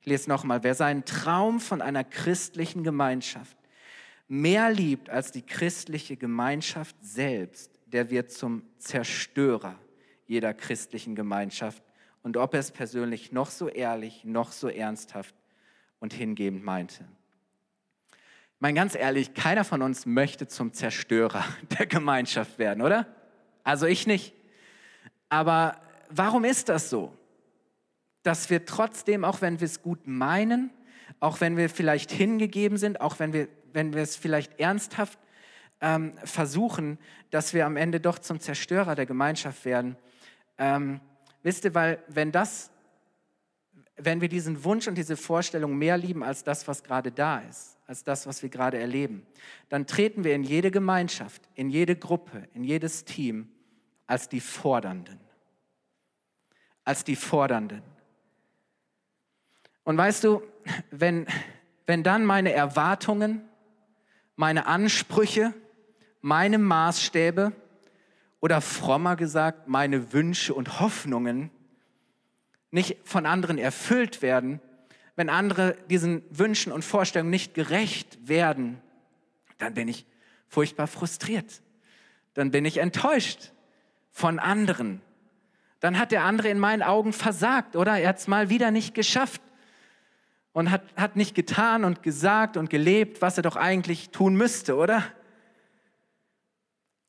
Ich 0.00 0.06
lese 0.06 0.30
nochmal, 0.30 0.62
wer 0.62 0.74
seinen 0.74 1.04
Traum 1.04 1.60
von 1.60 1.82
einer 1.82 2.02
christlichen 2.02 2.82
Gemeinschaft 2.82 3.58
mehr 4.26 4.70
liebt 4.70 5.10
als 5.10 5.32
die 5.32 5.42
christliche 5.42 6.16
Gemeinschaft 6.16 6.96
selbst, 7.02 7.73
der 7.94 8.10
wird 8.10 8.32
zum 8.32 8.64
Zerstörer 8.78 9.78
jeder 10.26 10.52
christlichen 10.52 11.14
Gemeinschaft. 11.14 11.80
Und 12.24 12.36
ob 12.36 12.54
er 12.54 12.58
es 12.58 12.72
persönlich 12.72 13.30
noch 13.30 13.50
so 13.50 13.68
ehrlich, 13.68 14.24
noch 14.24 14.50
so 14.50 14.68
ernsthaft 14.68 15.32
und 16.00 16.12
hingebend 16.12 16.64
meinte. 16.64 17.04
Mein 18.58 18.74
ganz 18.74 18.96
ehrlich, 18.96 19.34
keiner 19.34 19.62
von 19.62 19.80
uns 19.80 20.06
möchte 20.06 20.48
zum 20.48 20.72
Zerstörer 20.72 21.44
der 21.78 21.86
Gemeinschaft 21.86 22.58
werden, 22.58 22.82
oder? 22.82 23.06
Also 23.62 23.86
ich 23.86 24.08
nicht. 24.08 24.34
Aber 25.28 25.80
warum 26.10 26.42
ist 26.44 26.70
das 26.70 26.90
so? 26.90 27.16
Dass 28.24 28.50
wir 28.50 28.66
trotzdem, 28.66 29.24
auch 29.24 29.40
wenn 29.40 29.60
wir 29.60 29.66
es 29.66 29.82
gut 29.82 30.04
meinen, 30.08 30.70
auch 31.20 31.40
wenn 31.40 31.56
wir 31.56 31.70
vielleicht 31.70 32.10
hingegeben 32.10 32.76
sind, 32.76 33.00
auch 33.00 33.20
wenn 33.20 33.32
wir, 33.32 33.46
wenn 33.72 33.94
wir 33.94 34.02
es 34.02 34.16
vielleicht 34.16 34.58
ernsthaft 34.58 35.20
ähm, 35.84 36.14
versuchen, 36.24 36.98
dass 37.30 37.52
wir 37.52 37.66
am 37.66 37.76
Ende 37.76 38.00
doch 38.00 38.18
zum 38.18 38.40
Zerstörer 38.40 38.94
der 38.94 39.04
Gemeinschaft 39.04 39.66
werden. 39.66 39.96
Ähm, 40.56 41.00
wisst 41.42 41.66
ihr, 41.66 41.74
weil 41.74 42.02
wenn 42.08 42.32
das, 42.32 42.70
wenn 43.96 44.22
wir 44.22 44.30
diesen 44.30 44.64
Wunsch 44.64 44.88
und 44.88 44.96
diese 44.96 45.18
Vorstellung 45.18 45.76
mehr 45.76 45.98
lieben 45.98 46.24
als 46.24 46.42
das, 46.42 46.66
was 46.66 46.82
gerade 46.82 47.12
da 47.12 47.40
ist, 47.40 47.76
als 47.86 48.02
das, 48.02 48.26
was 48.26 48.42
wir 48.42 48.48
gerade 48.48 48.78
erleben, 48.78 49.26
dann 49.68 49.86
treten 49.86 50.24
wir 50.24 50.34
in 50.34 50.42
jede 50.42 50.70
Gemeinschaft, 50.70 51.42
in 51.54 51.68
jede 51.68 51.96
Gruppe, 51.96 52.48
in 52.54 52.64
jedes 52.64 53.04
Team 53.04 53.50
als 54.06 54.30
die 54.30 54.40
Fordernden. 54.40 55.20
Als 56.82 57.04
die 57.04 57.16
Fordernden. 57.16 57.82
Und 59.84 59.98
weißt 59.98 60.24
du, 60.24 60.42
wenn, 60.90 61.26
wenn 61.84 62.02
dann 62.02 62.24
meine 62.24 62.52
Erwartungen, 62.52 63.42
meine 64.34 64.66
Ansprüche, 64.66 65.52
meine 66.24 66.56
Maßstäbe 66.56 67.52
oder 68.40 68.62
frommer 68.62 69.14
gesagt, 69.14 69.68
meine 69.68 70.14
Wünsche 70.14 70.54
und 70.54 70.80
Hoffnungen 70.80 71.50
nicht 72.70 72.96
von 73.04 73.26
anderen 73.26 73.58
erfüllt 73.58 74.22
werden, 74.22 74.58
wenn 75.16 75.28
andere 75.28 75.76
diesen 75.90 76.22
Wünschen 76.30 76.72
und 76.72 76.82
Vorstellungen 76.82 77.28
nicht 77.28 77.52
gerecht 77.52 78.26
werden, 78.26 78.80
dann 79.58 79.74
bin 79.74 79.86
ich 79.86 80.06
furchtbar 80.48 80.86
frustriert. 80.86 81.60
Dann 82.32 82.50
bin 82.50 82.64
ich 82.64 82.78
enttäuscht 82.78 83.52
von 84.10 84.38
anderen. 84.38 85.02
Dann 85.80 85.98
hat 85.98 86.10
der 86.10 86.24
andere 86.24 86.48
in 86.48 86.58
meinen 86.58 86.82
Augen 86.82 87.12
versagt, 87.12 87.76
oder? 87.76 87.98
Er 87.98 88.08
hat 88.08 88.18
es 88.18 88.28
mal 88.28 88.48
wieder 88.48 88.70
nicht 88.70 88.94
geschafft 88.94 89.42
und 90.54 90.70
hat, 90.70 90.84
hat 90.96 91.16
nicht 91.16 91.34
getan 91.34 91.84
und 91.84 92.02
gesagt 92.02 92.56
und 92.56 92.70
gelebt, 92.70 93.20
was 93.20 93.36
er 93.36 93.42
doch 93.42 93.56
eigentlich 93.56 94.08
tun 94.08 94.36
müsste, 94.36 94.76
oder? 94.76 95.04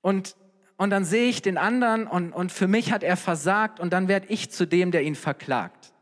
Und, 0.06 0.36
und 0.78 0.92
dann 0.92 1.04
sehe 1.04 1.30
ich 1.30 1.42
den 1.42 1.58
anderen 1.58 2.06
und, 2.06 2.32
und 2.32 2.52
für 2.52 2.68
mich 2.68 2.92
hat 2.92 3.02
er 3.02 3.18
versagt 3.18 3.80
und 3.80 3.92
dann 3.92 4.08
werde 4.08 4.28
ich 4.28 4.52
zu 4.52 4.68
dem, 4.68 4.92
der 4.92 5.02
ihn 5.02 5.16
verklagt. 5.16 5.94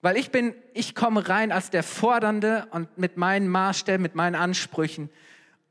Weil 0.00 0.16
ich 0.16 0.32
bin, 0.32 0.52
ich 0.74 0.96
komme 0.96 1.28
rein 1.28 1.52
als 1.52 1.70
der 1.70 1.84
Fordernde 1.84 2.66
und 2.72 2.98
mit 2.98 3.18
meinen 3.18 3.46
Maßstäben, 3.46 4.02
mit 4.02 4.16
meinen 4.16 4.34
Ansprüchen. 4.34 5.10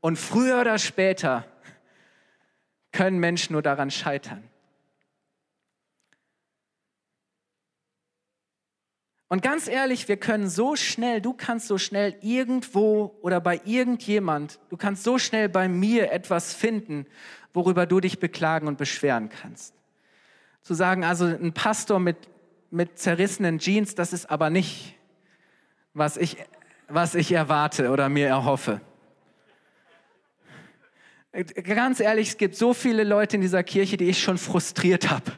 Und 0.00 0.18
früher 0.18 0.62
oder 0.62 0.78
später 0.78 1.44
können 2.92 3.18
Menschen 3.18 3.52
nur 3.52 3.60
daran 3.60 3.90
scheitern. 3.90 4.42
Und 9.28 9.42
ganz 9.42 9.68
ehrlich, 9.68 10.08
wir 10.08 10.16
können 10.16 10.48
so 10.48 10.74
schnell, 10.74 11.20
du 11.20 11.34
kannst 11.34 11.66
so 11.66 11.76
schnell 11.76 12.16
irgendwo 12.22 13.14
oder 13.20 13.40
bei 13.40 13.60
irgendjemand, 13.64 14.58
du 14.70 14.78
kannst 14.78 15.04
so 15.04 15.18
schnell 15.18 15.50
bei 15.50 15.68
mir 15.68 16.10
etwas 16.12 16.54
finden, 16.54 17.06
worüber 17.52 17.84
du 17.84 18.00
dich 18.00 18.18
beklagen 18.18 18.66
und 18.68 18.78
beschweren 18.78 19.28
kannst. 19.28 19.74
Zu 20.62 20.72
sagen, 20.72 21.04
also 21.04 21.26
ein 21.26 21.52
Pastor 21.52 21.98
mit, 22.00 22.16
mit 22.70 22.98
zerrissenen 22.98 23.58
Jeans, 23.58 23.94
das 23.94 24.14
ist 24.14 24.30
aber 24.30 24.48
nicht, 24.48 24.94
was 25.92 26.16
ich, 26.16 26.38
was 26.88 27.14
ich 27.14 27.30
erwarte 27.30 27.90
oder 27.90 28.08
mir 28.08 28.28
erhoffe. 28.28 28.80
Ganz 31.64 32.00
ehrlich, 32.00 32.30
es 32.30 32.38
gibt 32.38 32.56
so 32.56 32.72
viele 32.72 33.04
Leute 33.04 33.36
in 33.36 33.42
dieser 33.42 33.62
Kirche, 33.62 33.98
die 33.98 34.08
ich 34.08 34.22
schon 34.22 34.38
frustriert 34.38 35.10
habe 35.10 35.32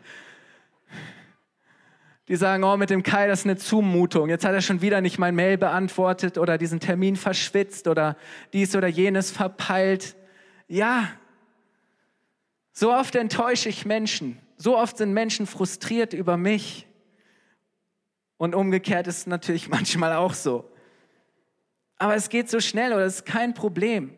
die 2.30 2.36
sagen, 2.36 2.62
oh, 2.62 2.76
mit 2.76 2.90
dem 2.90 3.02
Kai, 3.02 3.26
das 3.26 3.40
ist 3.40 3.46
eine 3.46 3.56
Zumutung. 3.56 4.28
Jetzt 4.28 4.44
hat 4.44 4.54
er 4.54 4.60
schon 4.60 4.80
wieder 4.82 5.00
nicht 5.00 5.18
mein 5.18 5.34
Mail 5.34 5.58
beantwortet 5.58 6.38
oder 6.38 6.58
diesen 6.58 6.78
Termin 6.78 7.16
verschwitzt 7.16 7.88
oder 7.88 8.16
dies 8.52 8.76
oder 8.76 8.86
jenes 8.86 9.32
verpeilt. 9.32 10.14
Ja, 10.68 11.08
so 12.72 12.94
oft 12.94 13.16
enttäusche 13.16 13.68
ich 13.68 13.84
Menschen. 13.84 14.38
So 14.56 14.78
oft 14.78 14.96
sind 14.96 15.12
Menschen 15.12 15.44
frustriert 15.44 16.12
über 16.12 16.36
mich. 16.36 16.86
Und 18.36 18.54
umgekehrt 18.54 19.08
ist 19.08 19.18
es 19.18 19.26
natürlich 19.26 19.68
manchmal 19.68 20.12
auch 20.12 20.34
so. 20.34 20.70
Aber 21.98 22.14
es 22.14 22.28
geht 22.28 22.48
so 22.48 22.60
schnell 22.60 22.92
oder 22.92 23.06
es 23.06 23.16
ist 23.16 23.26
kein 23.26 23.54
Problem. 23.54 24.16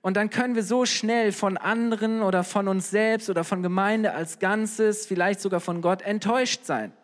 Und 0.00 0.16
dann 0.16 0.30
können 0.30 0.54
wir 0.54 0.62
so 0.62 0.86
schnell 0.86 1.30
von 1.30 1.58
anderen 1.58 2.22
oder 2.22 2.42
von 2.42 2.68
uns 2.68 2.88
selbst 2.88 3.28
oder 3.28 3.44
von 3.44 3.62
Gemeinde 3.62 4.14
als 4.14 4.38
Ganzes, 4.38 5.04
vielleicht 5.04 5.40
sogar 5.40 5.60
von 5.60 5.82
Gott 5.82 6.00
enttäuscht 6.00 6.64
sein. 6.64 6.94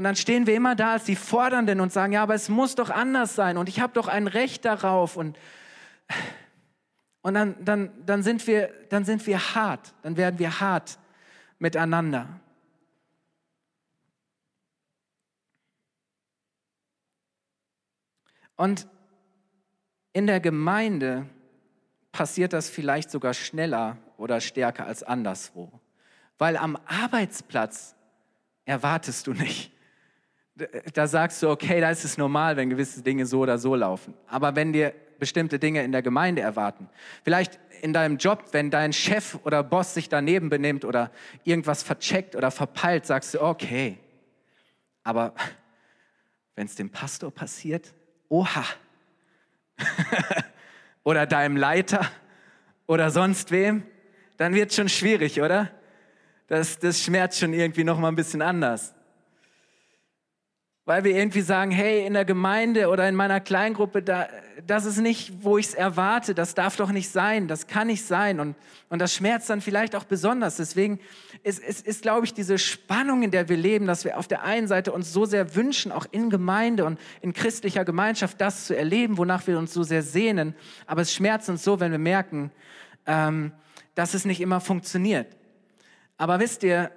Und 0.00 0.04
dann 0.04 0.16
stehen 0.16 0.46
wir 0.46 0.54
immer 0.54 0.74
da 0.74 0.92
als 0.92 1.04
die 1.04 1.14
Fordernden 1.14 1.78
und 1.78 1.92
sagen, 1.92 2.14
ja, 2.14 2.22
aber 2.22 2.34
es 2.34 2.48
muss 2.48 2.74
doch 2.74 2.88
anders 2.88 3.34
sein 3.34 3.58
und 3.58 3.68
ich 3.68 3.80
habe 3.80 3.92
doch 3.92 4.08
ein 4.08 4.28
Recht 4.28 4.64
darauf. 4.64 5.18
Und, 5.18 5.38
und 7.20 7.34
dann, 7.34 7.62
dann, 7.62 7.92
dann, 8.06 8.22
sind 8.22 8.46
wir, 8.46 8.72
dann 8.88 9.04
sind 9.04 9.26
wir 9.26 9.54
hart, 9.54 9.92
dann 10.00 10.16
werden 10.16 10.38
wir 10.38 10.58
hart 10.58 10.98
miteinander. 11.58 12.40
Und 18.56 18.88
in 20.14 20.26
der 20.26 20.40
Gemeinde 20.40 21.26
passiert 22.10 22.54
das 22.54 22.70
vielleicht 22.70 23.10
sogar 23.10 23.34
schneller 23.34 23.98
oder 24.16 24.40
stärker 24.40 24.86
als 24.86 25.02
anderswo. 25.02 25.70
Weil 26.38 26.56
am 26.56 26.78
Arbeitsplatz 26.86 27.94
erwartest 28.64 29.26
du 29.26 29.34
nicht, 29.34 29.70
da 30.56 31.06
sagst 31.06 31.42
du, 31.42 31.50
okay, 31.50 31.80
da 31.80 31.90
ist 31.90 32.04
es 32.04 32.18
normal, 32.18 32.56
wenn 32.56 32.70
gewisse 32.70 33.02
Dinge 33.02 33.26
so 33.26 33.40
oder 33.40 33.58
so 33.58 33.74
laufen. 33.74 34.14
Aber 34.26 34.56
wenn 34.56 34.72
dir 34.72 34.94
bestimmte 35.18 35.58
Dinge 35.58 35.82
in 35.84 35.92
der 35.92 36.02
Gemeinde 36.02 36.42
erwarten, 36.42 36.88
vielleicht 37.24 37.58
in 37.82 37.92
deinem 37.92 38.18
Job, 38.18 38.44
wenn 38.52 38.70
dein 38.70 38.92
Chef 38.92 39.38
oder 39.44 39.62
Boss 39.62 39.94
sich 39.94 40.08
daneben 40.08 40.50
benimmt 40.50 40.84
oder 40.84 41.10
irgendwas 41.44 41.82
vercheckt 41.82 42.36
oder 42.36 42.50
verpeilt, 42.50 43.06
sagst 43.06 43.34
du, 43.34 43.42
okay. 43.42 43.98
Aber 45.02 45.34
wenn 46.56 46.66
es 46.66 46.74
dem 46.74 46.90
Pastor 46.90 47.30
passiert, 47.30 47.94
oha. 48.28 48.64
oder 51.04 51.26
deinem 51.26 51.56
Leiter 51.56 52.06
oder 52.86 53.10
sonst 53.10 53.50
wem, 53.50 53.84
dann 54.36 54.54
wird 54.54 54.70
es 54.70 54.76
schon 54.76 54.88
schwierig, 54.88 55.40
oder? 55.40 55.70
Das, 56.48 56.78
das 56.78 57.00
schmerzt 57.00 57.38
schon 57.38 57.54
irgendwie 57.54 57.84
noch 57.84 57.98
mal 57.98 58.08
ein 58.08 58.16
bisschen 58.16 58.42
anders 58.42 58.94
weil 60.90 61.04
wir 61.04 61.14
irgendwie 61.14 61.42
sagen, 61.42 61.70
hey, 61.70 62.04
in 62.04 62.14
der 62.14 62.24
Gemeinde 62.24 62.88
oder 62.88 63.08
in 63.08 63.14
meiner 63.14 63.38
Kleingruppe, 63.38 64.02
da, 64.02 64.26
das 64.66 64.86
ist 64.86 64.98
nicht, 64.98 65.44
wo 65.44 65.56
ich 65.56 65.66
es 65.66 65.74
erwarte, 65.74 66.34
das 66.34 66.56
darf 66.56 66.74
doch 66.74 66.90
nicht 66.90 67.10
sein, 67.10 67.46
das 67.46 67.68
kann 67.68 67.86
nicht 67.86 68.04
sein 68.04 68.40
und, 68.40 68.56
und 68.88 68.98
das 68.98 69.14
schmerzt 69.14 69.48
dann 69.50 69.60
vielleicht 69.60 69.94
auch 69.94 70.02
besonders. 70.02 70.56
Deswegen 70.56 70.98
ist, 71.44 71.60
ist, 71.60 71.86
ist, 71.86 72.02
glaube 72.02 72.26
ich, 72.26 72.34
diese 72.34 72.58
Spannung, 72.58 73.22
in 73.22 73.30
der 73.30 73.48
wir 73.48 73.56
leben, 73.56 73.86
dass 73.86 74.04
wir 74.04 74.18
auf 74.18 74.26
der 74.26 74.42
einen 74.42 74.66
Seite 74.66 74.90
uns 74.90 75.12
so 75.12 75.26
sehr 75.26 75.54
wünschen, 75.54 75.92
auch 75.92 76.06
in 76.10 76.28
Gemeinde 76.28 76.84
und 76.84 76.98
in 77.20 77.34
christlicher 77.34 77.84
Gemeinschaft 77.84 78.40
das 78.40 78.66
zu 78.66 78.76
erleben, 78.76 79.16
wonach 79.16 79.46
wir 79.46 79.60
uns 79.60 79.72
so 79.72 79.84
sehr 79.84 80.02
sehnen, 80.02 80.56
aber 80.88 81.02
es 81.02 81.14
schmerzt 81.14 81.48
uns 81.48 81.62
so, 81.62 81.78
wenn 81.78 81.92
wir 81.92 82.00
merken, 82.00 82.50
ähm, 83.06 83.52
dass 83.94 84.14
es 84.14 84.24
nicht 84.24 84.40
immer 84.40 84.60
funktioniert. 84.60 85.36
Aber 86.16 86.40
wisst 86.40 86.64
ihr, 86.64 86.90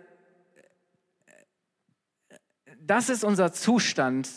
das 2.85 3.09
ist 3.09 3.23
unser 3.23 3.51
Zustand, 3.53 4.29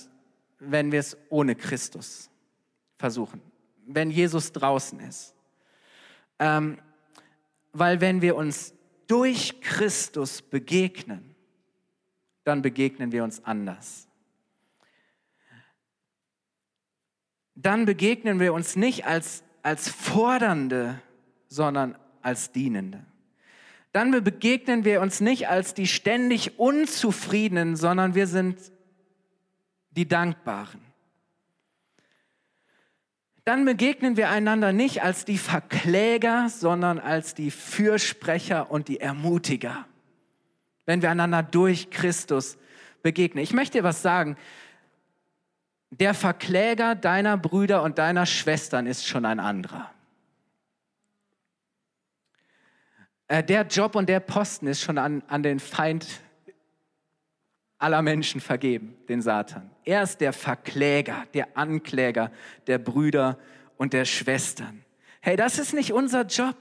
wenn 0.58 0.92
wir 0.92 1.00
es 1.00 1.16
ohne 1.28 1.54
Christus 1.54 2.30
versuchen, 2.98 3.40
wenn 3.86 4.10
Jesus 4.10 4.52
draußen 4.52 5.00
ist. 5.00 5.34
Ähm, 6.38 6.78
weil 7.72 8.00
wenn 8.00 8.22
wir 8.22 8.36
uns 8.36 8.74
durch 9.06 9.60
Christus 9.60 10.42
begegnen, 10.42 11.34
dann 12.44 12.62
begegnen 12.62 13.12
wir 13.12 13.24
uns 13.24 13.44
anders. 13.44 14.08
Dann 17.54 17.84
begegnen 17.84 18.38
wir 18.38 18.54
uns 18.54 18.76
nicht 18.76 19.06
als, 19.06 19.42
als 19.62 19.88
Fordernde, 19.88 21.00
sondern 21.48 21.98
als 22.22 22.52
Dienende 22.52 23.04
dann 23.96 24.10
begegnen 24.10 24.84
wir 24.84 25.00
uns 25.00 25.22
nicht 25.22 25.48
als 25.48 25.72
die 25.72 25.86
ständig 25.86 26.58
Unzufriedenen, 26.58 27.76
sondern 27.76 28.14
wir 28.14 28.26
sind 28.26 28.58
die 29.92 30.06
Dankbaren. 30.06 30.82
Dann 33.44 33.64
begegnen 33.64 34.18
wir 34.18 34.28
einander 34.28 34.74
nicht 34.74 35.02
als 35.02 35.24
die 35.24 35.38
Verkläger, 35.38 36.50
sondern 36.50 36.98
als 36.98 37.34
die 37.34 37.50
Fürsprecher 37.50 38.70
und 38.70 38.88
die 38.88 39.00
Ermutiger, 39.00 39.86
wenn 40.84 41.00
wir 41.00 41.10
einander 41.10 41.42
durch 41.42 41.88
Christus 41.88 42.58
begegnen. 43.02 43.42
Ich 43.42 43.54
möchte 43.54 43.78
dir 43.78 43.84
was 43.84 44.02
sagen. 44.02 44.36
Der 45.88 46.12
Verkläger 46.12 46.96
deiner 46.96 47.38
Brüder 47.38 47.82
und 47.82 47.96
deiner 47.96 48.26
Schwestern 48.26 48.86
ist 48.86 49.06
schon 49.06 49.24
ein 49.24 49.40
anderer. 49.40 49.90
Äh, 53.28 53.42
der 53.42 53.62
Job 53.62 53.94
und 53.94 54.08
der 54.08 54.20
Posten 54.20 54.66
ist 54.66 54.80
schon 54.80 54.98
an, 54.98 55.22
an 55.28 55.42
den 55.42 55.58
Feind 55.58 56.06
aller 57.78 58.02
Menschen 58.02 58.40
vergeben, 58.40 58.96
den 59.08 59.20
Satan. 59.20 59.70
Er 59.84 60.02
ist 60.02 60.20
der 60.20 60.32
Verkläger, 60.32 61.24
der 61.34 61.56
Ankläger 61.56 62.30
der 62.66 62.78
Brüder 62.78 63.38
und 63.76 63.92
der 63.92 64.04
Schwestern. 64.04 64.84
Hey, 65.20 65.36
das 65.36 65.58
ist 65.58 65.74
nicht 65.74 65.92
unser 65.92 66.22
Job. 66.22 66.56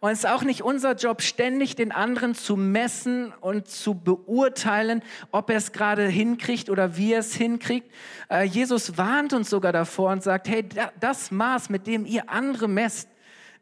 Und 0.00 0.10
es 0.10 0.20
ist 0.20 0.26
auch 0.30 0.42
nicht 0.42 0.62
unser 0.62 0.96
Job, 0.96 1.22
ständig 1.22 1.76
den 1.76 1.92
anderen 1.92 2.34
zu 2.34 2.56
messen 2.56 3.32
und 3.40 3.68
zu 3.68 3.94
beurteilen, 3.94 5.00
ob 5.30 5.48
er 5.48 5.56
es 5.56 5.70
gerade 5.70 6.08
hinkriegt 6.08 6.70
oder 6.70 6.96
wie 6.96 7.12
er 7.12 7.20
es 7.20 7.34
hinkriegt. 7.34 7.88
Äh, 8.28 8.42
Jesus 8.42 8.98
warnt 8.98 9.32
uns 9.32 9.48
sogar 9.48 9.70
davor 9.70 10.10
und 10.10 10.22
sagt, 10.22 10.48
hey, 10.48 10.68
das 10.98 11.30
Maß, 11.30 11.70
mit 11.70 11.86
dem 11.86 12.04
ihr 12.04 12.28
andere 12.28 12.66
messt, 12.66 13.08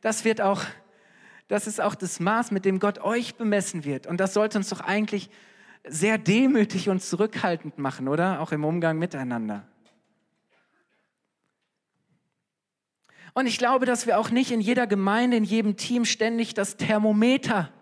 das 0.00 0.24
wird 0.24 0.40
auch 0.40 0.62
das 1.50 1.66
ist 1.66 1.80
auch 1.80 1.96
das 1.96 2.20
Maß, 2.20 2.52
mit 2.52 2.64
dem 2.64 2.78
Gott 2.78 3.00
euch 3.00 3.34
bemessen 3.34 3.84
wird. 3.84 4.06
Und 4.06 4.20
das 4.20 4.34
sollte 4.34 4.56
uns 4.56 4.68
doch 4.68 4.80
eigentlich 4.80 5.30
sehr 5.84 6.16
demütig 6.16 6.88
und 6.88 7.02
zurückhaltend 7.02 7.76
machen, 7.76 8.06
oder? 8.06 8.40
Auch 8.40 8.52
im 8.52 8.64
Umgang 8.64 9.00
miteinander. 9.00 9.66
Und 13.34 13.46
ich 13.46 13.58
glaube, 13.58 13.84
dass 13.84 14.06
wir 14.06 14.18
auch 14.20 14.30
nicht 14.30 14.52
in 14.52 14.60
jeder 14.60 14.86
Gemeinde, 14.86 15.36
in 15.36 15.44
jedem 15.44 15.76
Team 15.76 16.04
ständig 16.04 16.54
das 16.54 16.76
Thermometer 16.76 17.72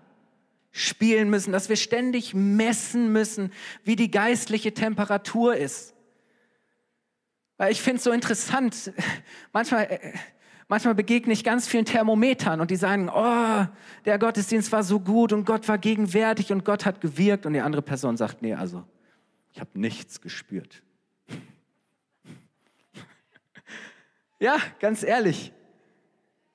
spielen 0.70 1.28
müssen, 1.28 1.52
dass 1.52 1.68
wir 1.68 1.76
ständig 1.76 2.32
messen 2.32 3.12
müssen, 3.12 3.52
wie 3.84 3.96
die 3.96 4.10
geistliche 4.10 4.72
Temperatur 4.72 5.56
ist. 5.56 5.94
Weil 7.58 7.72
ich 7.72 7.82
finde 7.82 7.98
es 7.98 8.04
so 8.04 8.12
interessant. 8.12 8.94
Manchmal, 9.52 9.84
äh, 9.90 10.12
manchmal 10.68 10.94
begegne 10.94 11.32
ich 11.32 11.42
ganz 11.42 11.66
vielen 11.66 11.86
Thermometern 11.86 12.60
und 12.60 12.70
die 12.70 12.76
sagen, 12.76 13.10
oh, 13.12 13.66
der 14.04 14.18
Gottesdienst 14.18 14.70
war 14.70 14.84
so 14.84 15.00
gut 15.00 15.32
und 15.32 15.44
Gott 15.44 15.66
war 15.66 15.78
gegenwärtig 15.78 16.52
und 16.52 16.64
Gott 16.64 16.86
hat 16.86 17.00
gewirkt. 17.00 17.46
Und 17.46 17.54
die 17.54 17.60
andere 17.60 17.82
Person 17.82 18.16
sagt, 18.16 18.42
nee, 18.42 18.54
also 18.54 18.84
ich 19.52 19.60
habe 19.60 19.70
nichts 19.74 20.20
gespürt. 20.20 20.82
ja, 24.38 24.56
ganz 24.78 25.02
ehrlich. 25.02 25.52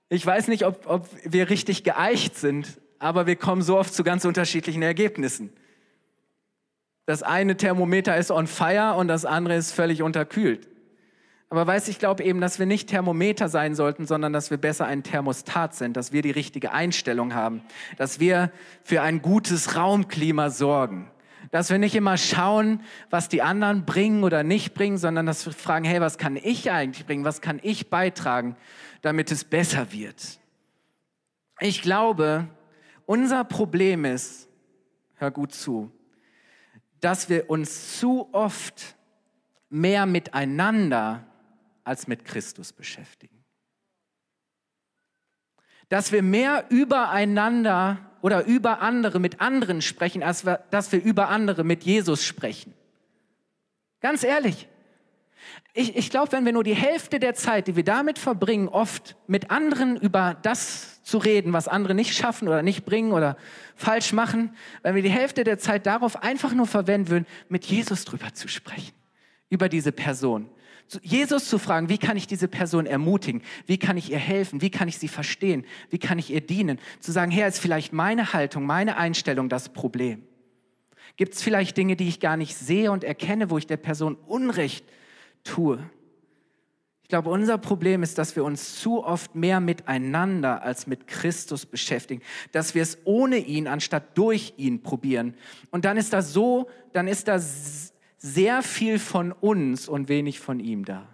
Ich 0.10 0.26
weiß 0.26 0.48
nicht, 0.48 0.66
ob, 0.66 0.88
ob 0.88 1.10
wir 1.26 1.50
richtig 1.50 1.84
geeicht 1.84 2.38
sind, 2.38 2.80
aber 3.00 3.26
wir 3.26 3.36
kommen 3.36 3.64
so 3.64 3.78
oft 3.78 3.94
zu 3.94 4.04
ganz 4.04 4.26
unterschiedlichen 4.26 4.84
Ergebnissen. 4.84 5.52
Das 7.06 7.24
eine 7.24 7.58
Thermometer 7.58 8.16
ist 8.16 8.32
on 8.32 8.48
fire 8.48 8.94
und 8.96 9.08
das 9.08 9.26
andere 9.26 9.56
ist 9.56 9.72
völlig 9.72 10.04
unterkühlt. 10.04 10.70
Aber 11.54 11.68
weiß 11.68 11.88
ich 11.90 12.00
glaube 12.00 12.24
eben, 12.24 12.42
dass 12.42 12.58
wir 12.58 12.66
nicht 12.66 12.90
Thermometer 12.90 13.48
sein 13.48 13.76
sollten, 13.76 14.08
sondern 14.08 14.34
dass 14.34 14.50
wir 14.50 14.58
besser 14.58 14.88
ein 14.88 15.04
Thermostat 15.04 15.76
sind, 15.76 15.96
dass 15.96 16.12
wir 16.12 16.24
die 16.24 16.32
richtige 16.32 16.72
Einstellung 16.72 17.36
haben, 17.36 17.62
dass 17.96 18.20
wir 18.20 18.52
für 18.84 19.04
ein 19.04 19.22
gutes 19.22 19.76
Raumklima 19.76 20.50
sorgen, 20.50 21.12
dass 21.52 21.70
wir 21.70 21.78
nicht 21.78 21.94
immer 21.94 22.18
schauen, 22.18 22.82
was 23.12 23.30
die 23.30 23.44
anderen 23.44 23.86
bringen 23.86 24.24
oder 24.24 24.42
nicht 24.42 24.74
bringen, 24.74 24.98
sondern 24.98 25.28
dass 25.28 25.46
wir 25.46 25.54
fragen, 25.54 25.86
hey, 25.86 26.02
was 26.02 26.18
kann 26.18 26.38
ich 26.38 26.72
eigentlich 26.72 27.06
bringen, 27.06 27.24
was 27.24 27.40
kann 27.40 27.60
ich 27.62 27.92
beitragen, 27.92 28.56
damit 29.04 29.32
es 29.32 29.44
besser 29.44 29.92
wird. 29.92 30.40
Ich 31.60 31.84
glaube, 31.84 32.48
unser 33.06 33.44
Problem 33.44 34.06
ist, 34.06 34.50
hör 35.18 35.30
gut 35.30 35.54
zu, 35.54 35.92
dass 37.00 37.30
wir 37.30 37.48
uns 37.52 38.00
zu 38.00 38.28
oft 38.32 38.96
mehr 39.70 40.08
miteinander 40.08 41.28
als 41.84 42.08
mit 42.08 42.26
Christus 42.26 42.74
beschäftigen. 42.74 43.44
Dass 45.90 46.12
wir 46.12 46.24
mehr 46.24 46.66
übereinander 46.70 48.00
oder 48.22 48.46
über 48.46 48.82
andere 48.82 49.20
mit 49.20 49.42
anderen 49.42 49.82
sprechen, 49.82 50.24
als 50.24 50.46
wir, 50.46 50.64
dass 50.72 50.92
wir 50.92 51.04
über 51.04 51.30
andere 51.30 51.64
mit 51.64 51.84
Jesus 51.84 52.26
sprechen. 52.26 52.74
Ganz 54.00 54.24
ehrlich. 54.24 54.68
Ich, 55.74 55.96
ich 55.96 56.10
glaube, 56.10 56.32
wenn 56.32 56.46
wir 56.46 56.54
nur 56.54 56.64
die 56.64 56.76
Hälfte 56.76 57.20
der 57.20 57.34
Zeit, 57.34 57.68
die 57.68 57.76
wir 57.76 57.84
damit 57.84 58.20
verbringen, 58.20 58.68
oft 58.68 59.16
mit 59.28 59.52
anderen 59.52 59.98
über 59.98 60.38
das 60.42 61.04
zu 61.04 61.18
reden, 61.18 61.52
was 61.52 61.68
andere 61.68 61.96
nicht 61.96 62.16
schaffen 62.16 62.48
oder 62.48 62.62
nicht 62.62 62.86
bringen 62.86 63.12
oder 63.12 63.38
falsch 63.76 64.14
machen, 64.14 64.56
wenn 64.84 64.96
wir 64.96 65.02
die 65.02 65.10
Hälfte 65.10 65.44
der 65.44 65.58
Zeit 65.58 65.86
darauf 65.86 66.22
einfach 66.24 66.54
nur 66.54 66.68
verwenden 66.68 67.10
würden, 67.10 67.28
mit 67.50 67.66
Jesus 67.66 68.06
drüber 68.06 68.34
zu 68.34 68.48
sprechen, 68.48 68.94
über 69.50 69.68
diese 69.68 69.92
Person, 69.92 70.50
Jesus 71.02 71.50
zu 71.50 71.58
fragen, 71.58 71.90
wie 71.90 71.98
kann 71.98 72.18
ich 72.18 72.28
diese 72.28 72.48
Person 72.48 72.86
ermutigen? 72.86 73.42
Wie 73.66 73.78
kann 73.78 73.98
ich 73.98 74.12
ihr 74.12 74.18
helfen? 74.18 74.62
Wie 74.62 74.70
kann 74.70 74.88
ich 74.88 74.98
sie 74.98 75.08
verstehen? 75.08 75.66
Wie 75.90 75.98
kann 75.98 76.20
ich 76.20 76.32
ihr 76.32 76.42
dienen? 76.42 76.80
Zu 77.00 77.12
sagen, 77.12 77.32
Herr, 77.32 77.48
ist 77.48 77.60
vielleicht 77.60 77.94
meine 77.94 78.34
Haltung, 78.34 78.66
meine 78.66 78.98
Einstellung 78.98 79.50
das 79.50 79.70
Problem? 79.70 80.24
Gibt 81.16 81.36
es 81.36 81.42
vielleicht 81.42 81.78
Dinge, 81.78 81.96
die 81.96 82.08
ich 82.08 82.20
gar 82.20 82.38
nicht 82.38 82.56
sehe 82.56 82.92
und 82.92 83.04
erkenne, 83.04 83.50
wo 83.50 83.58
ich 83.58 83.68
der 83.68 83.78
Person 83.78 84.16
Unrecht 84.16 84.86
tue? 85.44 85.80
Ich 87.04 87.10
glaube, 87.10 87.30
unser 87.30 87.58
Problem 87.58 88.02
ist, 88.02 88.18
dass 88.18 88.36
wir 88.36 88.44
uns 88.44 88.80
zu 88.80 89.04
oft 89.04 89.36
mehr 89.36 89.60
miteinander 89.60 90.64
als 90.64 90.88
mit 90.88 91.06
Christus 91.06 91.66
beschäftigen, 91.66 92.24
dass 92.52 92.74
wir 92.74 92.82
es 92.82 92.98
ohne 93.04 93.38
ihn 93.38 93.68
anstatt 93.68 94.18
durch 94.18 94.54
ihn 94.58 94.82
probieren. 94.82 95.36
Und 95.70 95.86
dann 95.86 95.98
ist 95.98 96.14
das 96.14 96.34
so, 96.34 96.70
dann 96.94 97.08
ist 97.08 97.28
das 97.28 97.93
sehr 98.24 98.64
viel 98.64 99.00
von 99.00 99.34
uns 99.34 99.90
und 99.90 100.08
wenig 100.08 100.40
von 100.40 100.62
ihm 100.62 100.86
da. 100.86 101.06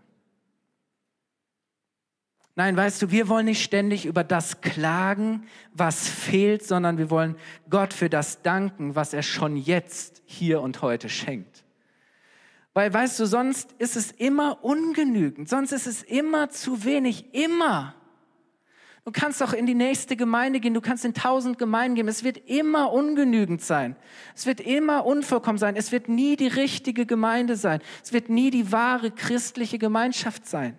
Nein, 2.56 2.78
weißt 2.78 3.02
du, 3.02 3.10
wir 3.10 3.28
wollen 3.30 3.45
nicht 3.45 3.63
ständig 3.63 4.06
über 4.06 4.24
das 4.24 4.62
klagen, 4.62 5.48
was 5.74 6.08
fehlt, 6.08 6.63
sondern 6.63 7.00
wir 7.00 7.10
wollen 7.10 7.36
Gott 7.69 7.93
für 7.93 8.10
das 8.10 8.43
danken, 8.43 8.95
was 8.95 9.13
er 9.13 9.24
schon 9.24 9.58
jetzt 9.58 10.22
hier 10.26 10.62
und 10.62 10.84
heute 10.84 11.10
schenkt. 11.10 11.63
Weil, 12.74 12.93
weißt 12.93 13.19
du, 13.19 13.26
sonst 13.26 13.72
ist 13.80 13.95
es 13.95 14.12
immer 14.12 14.63
ungenügend, 14.63 15.50
sonst 15.50 15.72
ist 15.72 15.88
es 15.88 16.04
immer 16.04 16.50
zu 16.50 16.84
wenig, 16.84 17.34
immer. 17.34 17.95
Du 19.10 19.13
kannst 19.19 19.41
auch 19.41 19.54
in 19.54 19.65
die 19.65 19.74
nächste 19.74 20.15
Gemeinde 20.15 20.60
gehen, 20.60 20.76
du 20.76 20.82
kannst 20.82 21.04
in 21.04 21.15
tausend 21.15 21.58
Gemeinden 21.58 21.95
gehen. 21.95 22.08
Es 22.08 22.24
wird 22.24 22.48
immer 22.48 22.93
ungenügend 22.93 23.60
sein. 23.60 23.95
Es 24.36 24.45
wird 24.45 24.62
immer 24.62 25.04
unvollkommen 25.04 25.58
sein. 25.58 25.76
Es 25.76 25.91
wird 25.91 26.10
nie 26.10 26.36
die 26.36 26.45
richtige 26.45 27.08
Gemeinde 27.08 27.56
sein. 27.56 27.82
Es 28.04 28.13
wird 28.13 28.30
nie 28.30 28.52
die 28.52 28.72
wahre 28.72 29.10
christliche 29.10 29.80
Gemeinschaft 29.80 30.45
sein. 30.45 30.78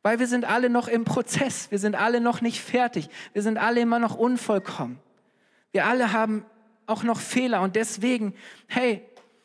Weil 0.00 0.20
wir 0.20 0.26
sind 0.26 0.46
alle 0.46 0.70
noch 0.70 0.88
im 0.88 1.04
Prozess. 1.04 1.70
Wir 1.70 1.78
sind 1.78 1.96
alle 1.96 2.18
noch 2.18 2.40
nicht 2.40 2.62
fertig. 2.62 3.10
Wir 3.34 3.42
sind 3.42 3.58
alle 3.58 3.82
immer 3.82 3.98
noch 3.98 4.14
unvollkommen. 4.14 4.98
Wir 5.70 5.84
alle 5.84 6.14
haben 6.14 6.46
auch 6.86 7.02
noch 7.02 7.20
Fehler. 7.20 7.60
Und 7.60 7.76
deswegen, 7.76 8.32
hey, 8.68 9.02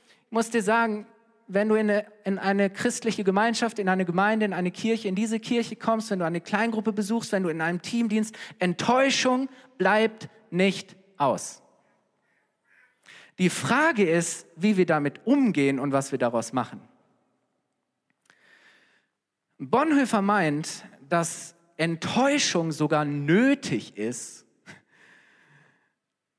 ich 0.08 0.32
muss 0.32 0.50
dir 0.50 0.64
sagen, 0.64 1.06
wenn 1.48 1.70
du 1.70 1.76
in 1.76 1.90
eine, 1.90 2.06
in 2.26 2.38
eine, 2.40 2.70
christliche 2.70 3.24
Gemeinschaft, 3.24 3.80
in 3.80 3.90
eine 3.90 4.06
Gemeinde, 4.06 4.46
in 4.46 4.54
eine 4.54 4.72
Kirche, 4.72 5.08
in 5.08 5.16
diese 5.16 5.40
Kirche 5.40 5.76
kommst, 5.76 6.12
wenn 6.12 6.20
du 6.20 6.26
eine 6.26 6.42
Kleingruppe 6.42 6.92
besuchst, 6.92 7.32
wenn 7.32 7.44
du 7.44 7.50
in 7.50 7.62
einem 7.62 7.82
Team 7.82 8.10
dienst, 8.10 8.36
Enttäuschung 8.60 9.50
bleibt 9.78 10.30
nicht 10.52 10.96
aus. 11.18 11.62
Die 13.40 13.50
Frage 13.50 14.10
ist, 14.10 14.48
wie 14.56 14.78
wir 14.78 14.86
damit 14.86 15.26
umgehen 15.26 15.80
und 15.80 15.92
was 15.92 16.12
wir 16.12 16.20
daraus 16.20 16.54
machen. 16.54 16.82
Bonhoeffer 19.60 20.22
meint, 20.22 20.86
dass 21.08 21.56
Enttäuschung 21.78 22.72
sogar 22.72 23.06
nötig 23.06 23.98
ist 23.98 24.46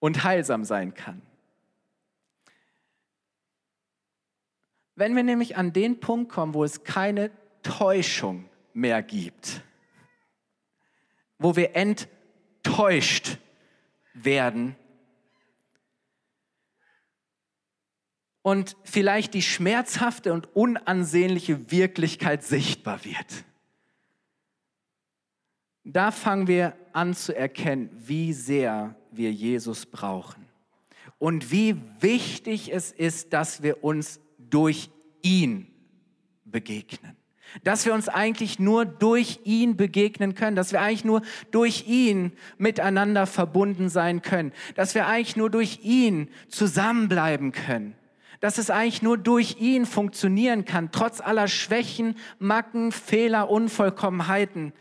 und 0.00 0.24
heilsam 0.24 0.64
sein 0.64 0.94
kann. 0.94 1.22
Wenn 4.98 5.14
wir 5.14 5.22
nämlich 5.22 5.56
an 5.56 5.72
den 5.72 6.00
Punkt 6.00 6.28
kommen, 6.28 6.54
wo 6.54 6.64
es 6.64 6.82
keine 6.82 7.30
Täuschung 7.62 8.48
mehr 8.72 9.00
gibt, 9.00 9.62
wo 11.38 11.54
wir 11.54 11.76
enttäuscht 11.76 13.38
werden 14.12 14.74
und 18.42 18.76
vielleicht 18.82 19.34
die 19.34 19.42
schmerzhafte 19.42 20.32
und 20.32 20.56
unansehnliche 20.56 21.70
Wirklichkeit 21.70 22.42
sichtbar 22.42 23.04
wird. 23.04 23.44
Da 25.84 26.10
fangen 26.10 26.48
wir 26.48 26.74
an 26.92 27.14
zu 27.14 27.36
erkennen, 27.36 27.88
wie 27.92 28.32
sehr 28.32 28.96
wir 29.12 29.32
Jesus 29.32 29.86
brauchen 29.86 30.48
und 31.18 31.52
wie 31.52 31.80
wichtig 32.00 32.72
es 32.72 32.90
ist, 32.90 33.32
dass 33.32 33.62
wir 33.62 33.84
uns 33.84 34.18
durch 34.50 34.90
ihn 35.22 35.66
begegnen. 36.44 37.16
Dass 37.64 37.86
wir 37.86 37.94
uns 37.94 38.08
eigentlich 38.08 38.58
nur 38.58 38.84
durch 38.84 39.40
ihn 39.44 39.76
begegnen 39.76 40.34
können, 40.34 40.54
dass 40.54 40.72
wir 40.72 40.82
eigentlich 40.82 41.04
nur 41.04 41.22
durch 41.50 41.86
ihn 41.86 42.32
miteinander 42.58 43.26
verbunden 43.26 43.88
sein 43.88 44.20
können, 44.20 44.52
dass 44.74 44.94
wir 44.94 45.06
eigentlich 45.06 45.36
nur 45.36 45.48
durch 45.48 45.80
ihn 45.82 46.28
zusammenbleiben 46.48 47.52
können, 47.52 47.94
dass 48.40 48.58
es 48.58 48.68
eigentlich 48.68 49.02
nur 49.02 49.16
durch 49.16 49.56
ihn 49.60 49.86
funktionieren 49.86 50.66
kann, 50.66 50.92
trotz 50.92 51.20
aller 51.20 51.48
Schwächen, 51.48 52.16
Macken, 52.38 52.92
Fehler, 52.92 53.50
Unvollkommenheiten, 53.50 54.74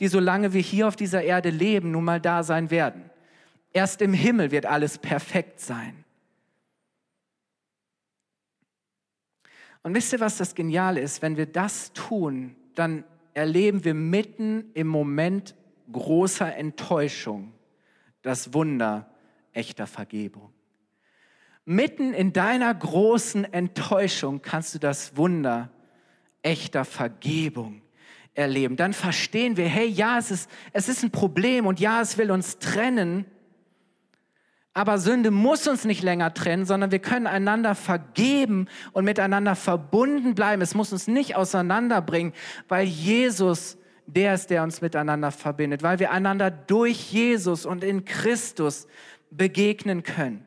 die 0.00 0.08
solange 0.08 0.52
wir 0.52 0.60
hier 0.60 0.88
auf 0.88 0.96
dieser 0.96 1.22
Erde 1.22 1.50
leben, 1.50 1.92
nun 1.92 2.04
mal 2.04 2.20
da 2.20 2.42
sein 2.42 2.70
werden. 2.72 3.10
Erst 3.72 4.02
im 4.02 4.12
Himmel 4.12 4.50
wird 4.50 4.66
alles 4.66 4.98
perfekt 4.98 5.60
sein. 5.60 6.01
Und 9.82 9.94
wisst 9.94 10.12
ihr, 10.12 10.20
was 10.20 10.36
das 10.36 10.54
Geniale 10.54 11.00
ist? 11.00 11.22
Wenn 11.22 11.36
wir 11.36 11.46
das 11.46 11.92
tun, 11.92 12.56
dann 12.74 13.04
erleben 13.34 13.84
wir 13.84 13.94
mitten 13.94 14.70
im 14.74 14.86
Moment 14.86 15.54
großer 15.90 16.54
Enttäuschung 16.56 17.52
das 18.22 18.54
Wunder 18.54 19.10
echter 19.52 19.86
Vergebung. 19.86 20.52
Mitten 21.64 22.12
in 22.12 22.32
deiner 22.32 22.74
großen 22.74 23.44
Enttäuschung 23.52 24.42
kannst 24.42 24.74
du 24.74 24.78
das 24.78 25.16
Wunder 25.16 25.70
echter 26.42 26.84
Vergebung 26.84 27.82
erleben. 28.34 28.76
Dann 28.76 28.92
verstehen 28.92 29.56
wir, 29.56 29.68
hey, 29.68 29.86
ja, 29.86 30.18
es 30.18 30.30
ist, 30.30 30.50
es 30.72 30.88
ist 30.88 31.02
ein 31.02 31.10
Problem 31.10 31.66
und 31.66 31.78
ja, 31.78 32.00
es 32.00 32.18
will 32.18 32.30
uns 32.30 32.58
trennen, 32.58 33.26
aber 34.74 34.98
Sünde 34.98 35.30
muss 35.30 35.66
uns 35.68 35.84
nicht 35.84 36.02
länger 36.02 36.32
trennen, 36.32 36.64
sondern 36.64 36.90
wir 36.90 36.98
können 36.98 37.26
einander 37.26 37.74
vergeben 37.74 38.68
und 38.92 39.04
miteinander 39.04 39.54
verbunden 39.54 40.34
bleiben. 40.34 40.62
Es 40.62 40.74
muss 40.74 40.92
uns 40.92 41.06
nicht 41.06 41.36
auseinanderbringen, 41.36 42.32
weil 42.68 42.86
Jesus 42.86 43.76
der 44.06 44.34
ist, 44.34 44.50
der 44.50 44.62
uns 44.62 44.80
miteinander 44.80 45.30
verbindet, 45.30 45.82
weil 45.82 45.98
wir 45.98 46.10
einander 46.10 46.50
durch 46.50 47.12
Jesus 47.12 47.64
und 47.64 47.84
in 47.84 48.04
Christus 48.04 48.86
begegnen 49.30 50.02
können. 50.02 50.44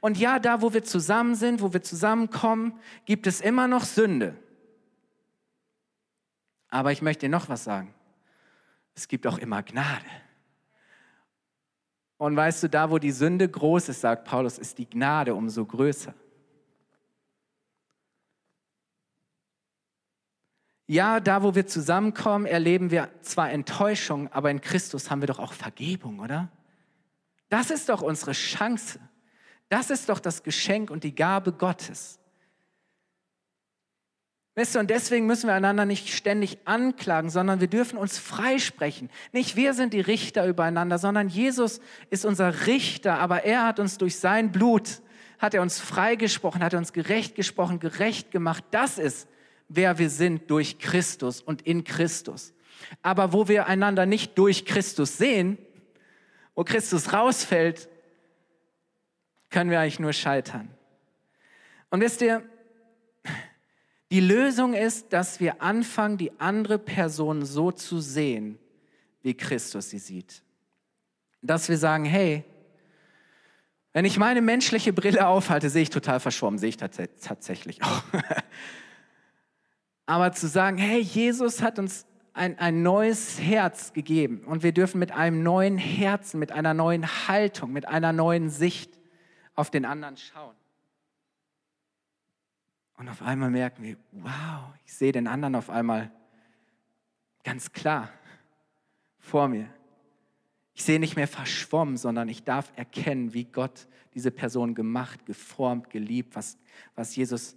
Und 0.00 0.18
ja, 0.18 0.38
da, 0.38 0.62
wo 0.62 0.72
wir 0.72 0.84
zusammen 0.84 1.34
sind, 1.34 1.60
wo 1.60 1.72
wir 1.72 1.82
zusammenkommen, 1.82 2.78
gibt 3.04 3.26
es 3.26 3.40
immer 3.40 3.68
noch 3.68 3.84
Sünde. 3.84 4.34
Aber 6.70 6.92
ich 6.92 7.02
möchte 7.02 7.26
dir 7.26 7.30
noch 7.30 7.48
was 7.48 7.64
sagen. 7.64 7.94
Es 8.94 9.08
gibt 9.08 9.26
auch 9.26 9.38
immer 9.38 9.62
Gnade. 9.62 10.06
Und 12.18 12.36
weißt 12.36 12.64
du, 12.64 12.68
da 12.68 12.90
wo 12.90 12.98
die 12.98 13.12
Sünde 13.12 13.48
groß 13.48 13.88
ist, 13.88 14.00
sagt 14.00 14.24
Paulus, 14.24 14.58
ist 14.58 14.76
die 14.78 14.90
Gnade 14.90 15.34
umso 15.34 15.64
größer. 15.64 16.12
Ja, 20.88 21.20
da 21.20 21.42
wo 21.42 21.54
wir 21.54 21.66
zusammenkommen, 21.66 22.46
erleben 22.46 22.90
wir 22.90 23.10
zwar 23.20 23.50
Enttäuschung, 23.50 24.32
aber 24.32 24.50
in 24.50 24.60
Christus 24.60 25.10
haben 25.10 25.20
wir 25.20 25.26
doch 25.26 25.38
auch 25.38 25.52
Vergebung, 25.52 26.18
oder? 26.18 26.48
Das 27.50 27.70
ist 27.70 27.88
doch 27.88 28.02
unsere 28.02 28.32
Chance. 28.32 28.98
Das 29.68 29.90
ist 29.90 30.08
doch 30.08 30.18
das 30.18 30.42
Geschenk 30.42 30.90
und 30.90 31.04
die 31.04 31.14
Gabe 31.14 31.52
Gottes. 31.52 32.17
Weißt 34.58 34.74
du, 34.74 34.80
und 34.80 34.90
deswegen 34.90 35.26
müssen 35.26 35.46
wir 35.46 35.54
einander 35.54 35.84
nicht 35.84 36.08
ständig 36.08 36.58
anklagen, 36.64 37.30
sondern 37.30 37.60
wir 37.60 37.68
dürfen 37.68 37.96
uns 37.96 38.18
freisprechen. 38.18 39.08
Nicht 39.30 39.54
wir 39.54 39.72
sind 39.72 39.92
die 39.94 40.00
Richter 40.00 40.48
übereinander, 40.48 40.98
sondern 40.98 41.28
Jesus 41.28 41.80
ist 42.10 42.24
unser 42.24 42.66
Richter, 42.66 43.20
aber 43.20 43.44
er 43.44 43.64
hat 43.64 43.78
uns 43.78 43.98
durch 43.98 44.16
sein 44.16 44.50
Blut, 44.50 45.00
hat 45.38 45.54
er 45.54 45.62
uns 45.62 45.78
freigesprochen, 45.78 46.60
hat 46.60 46.72
er 46.72 46.80
uns 46.80 46.92
gerecht 46.92 47.36
gesprochen, 47.36 47.78
gerecht 47.78 48.32
gemacht. 48.32 48.64
Das 48.72 48.98
ist, 48.98 49.28
wer 49.68 50.00
wir 50.00 50.10
sind 50.10 50.50
durch 50.50 50.80
Christus 50.80 51.40
und 51.40 51.62
in 51.62 51.84
Christus. 51.84 52.52
Aber 53.00 53.32
wo 53.32 53.46
wir 53.46 53.68
einander 53.68 54.06
nicht 54.06 54.36
durch 54.38 54.64
Christus 54.64 55.18
sehen, 55.18 55.56
wo 56.56 56.64
Christus 56.64 57.12
rausfällt, 57.12 57.88
können 59.50 59.70
wir 59.70 59.78
eigentlich 59.78 60.00
nur 60.00 60.12
scheitern. 60.12 60.68
Und 61.90 62.00
wisst 62.00 62.22
ihr, 62.22 62.42
die 64.10 64.20
Lösung 64.20 64.74
ist, 64.74 65.12
dass 65.12 65.38
wir 65.38 65.62
anfangen, 65.62 66.16
die 66.16 66.32
andere 66.40 66.78
Person 66.78 67.44
so 67.44 67.70
zu 67.70 68.00
sehen, 68.00 68.58
wie 69.22 69.34
Christus 69.34 69.90
sie 69.90 69.98
sieht. 69.98 70.42
Dass 71.42 71.68
wir 71.68 71.76
sagen, 71.76 72.04
hey, 72.04 72.44
wenn 73.92 74.04
ich 74.04 74.18
meine 74.18 74.40
menschliche 74.40 74.92
Brille 74.92 75.26
aufhalte, 75.26 75.70
sehe 75.70 75.82
ich 75.82 75.90
total 75.90 76.20
verschwommen, 76.20 76.58
sehe 76.58 76.70
ich 76.70 76.76
tats 76.76 76.98
tatsächlich 77.20 77.82
auch. 77.82 78.02
Aber 80.06 80.32
zu 80.32 80.48
sagen, 80.48 80.78
hey, 80.78 81.00
Jesus 81.00 81.60
hat 81.60 81.78
uns 81.78 82.06
ein, 82.32 82.58
ein 82.58 82.82
neues 82.82 83.38
Herz 83.40 83.92
gegeben 83.92 84.44
und 84.46 84.62
wir 84.62 84.72
dürfen 84.72 84.98
mit 84.98 85.12
einem 85.12 85.42
neuen 85.42 85.76
Herzen, 85.76 86.38
mit 86.38 86.52
einer 86.52 86.72
neuen 86.72 87.28
Haltung, 87.28 87.72
mit 87.72 87.86
einer 87.86 88.12
neuen 88.12 88.48
Sicht 88.48 88.98
auf 89.54 89.70
den 89.70 89.84
anderen 89.84 90.16
schauen. 90.16 90.54
Und 92.98 93.08
auf 93.08 93.22
einmal 93.22 93.50
merken 93.50 93.84
wir, 93.84 93.96
wow, 94.10 94.74
ich 94.84 94.92
sehe 94.92 95.12
den 95.12 95.28
anderen 95.28 95.54
auf 95.54 95.70
einmal 95.70 96.10
ganz 97.44 97.72
klar 97.72 98.10
vor 99.20 99.46
mir. 99.46 99.68
Ich 100.74 100.82
sehe 100.82 100.98
nicht 100.98 101.14
mehr 101.14 101.28
verschwommen, 101.28 101.96
sondern 101.96 102.28
ich 102.28 102.42
darf 102.42 102.72
erkennen, 102.74 103.34
wie 103.34 103.44
Gott 103.44 103.86
diese 104.14 104.32
Person 104.32 104.74
gemacht, 104.74 105.26
geformt, 105.26 105.90
geliebt, 105.90 106.34
was, 106.34 106.58
was 106.96 107.14
Jesus, 107.14 107.56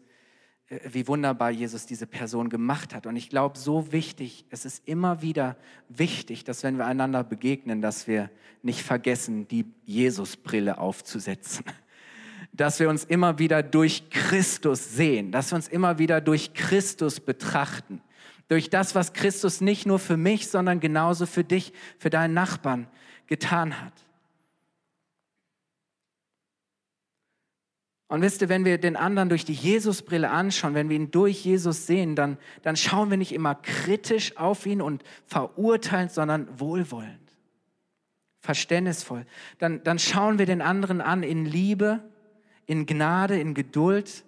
äh, 0.68 0.80
wie 0.92 1.08
wunderbar 1.08 1.50
Jesus 1.50 1.88
diese 1.88 2.06
Person 2.06 2.50
gemacht 2.50 2.94
hat. 2.94 3.08
Und 3.08 3.16
ich 3.16 3.30
glaube, 3.30 3.58
so 3.58 3.92
wichtig, 3.92 4.46
es 4.52 4.66
ist 4.66 4.88
immer 4.88 5.24
wieder 5.24 5.58
wichtig, 5.90 6.44
dass 6.44 6.62
wenn 6.62 6.78
wir 6.78 6.86
einander 6.86 7.24
begegnen, 7.24 7.82
dass 7.82 8.08
wir 8.08 8.30
nicht 8.62 8.84
vergessen, 8.84 9.48
die 9.48 9.66
Jesus-Brille 9.86 10.78
aufzusetzen 10.78 11.66
dass 12.62 12.80
wir 12.80 12.90
uns 12.90 13.04
immer 13.04 13.40
wieder 13.40 13.64
durch 13.64 14.12
Christus 14.12 14.94
sehen, 14.94 15.32
dass 15.32 15.52
wir 15.52 15.56
uns 15.56 15.68
immer 15.68 15.98
wieder 15.98 16.22
durch 16.22 16.54
Christus 16.54 17.20
betrachten. 17.20 18.02
Durch 18.50 18.70
das, 18.70 18.94
was 18.94 19.14
Christus 19.14 19.62
nicht 19.62 19.88
nur 19.88 19.98
für 19.98 20.16
mich, 20.16 20.48
sondern 20.48 20.80
genauso 20.80 21.26
für 21.26 21.44
dich, 21.44 21.74
für 21.98 22.12
deinen 22.12 22.36
Nachbarn 22.36 22.88
getan 23.26 23.82
hat. 23.82 23.94
Und 28.10 28.22
wisst 28.22 28.44
ihr, 28.44 28.50
wenn 28.50 28.64
wir 28.64 28.78
den 28.78 28.96
anderen 28.96 29.30
durch 29.30 29.44
die 29.44 29.54
Jesusbrille 29.54 30.30
anschauen, 30.30 30.76
wenn 30.76 30.90
wir 30.90 30.98
ihn 30.98 31.10
durch 31.10 31.44
Jesus 31.44 31.88
sehen, 31.88 32.16
dann, 32.16 32.38
dann 32.62 32.76
schauen 32.76 33.10
wir 33.10 33.18
nicht 33.18 33.32
immer 33.32 33.56
kritisch 33.56 34.38
auf 34.38 34.68
ihn 34.68 34.84
und 34.84 35.02
verurteilend, 35.26 36.12
sondern 36.12 36.60
wohlwollend, 36.60 37.38
verständnisvoll. 38.40 39.26
Dann, 39.58 39.82
dann 39.84 39.98
schauen 39.98 40.38
wir 40.38 40.46
den 40.46 40.62
anderen 40.62 41.02
an 41.02 41.24
in 41.24 41.46
Liebe 41.46 42.11
in 42.72 42.86
Gnade, 42.86 43.38
in 43.38 43.54
Geduld, 43.54 44.24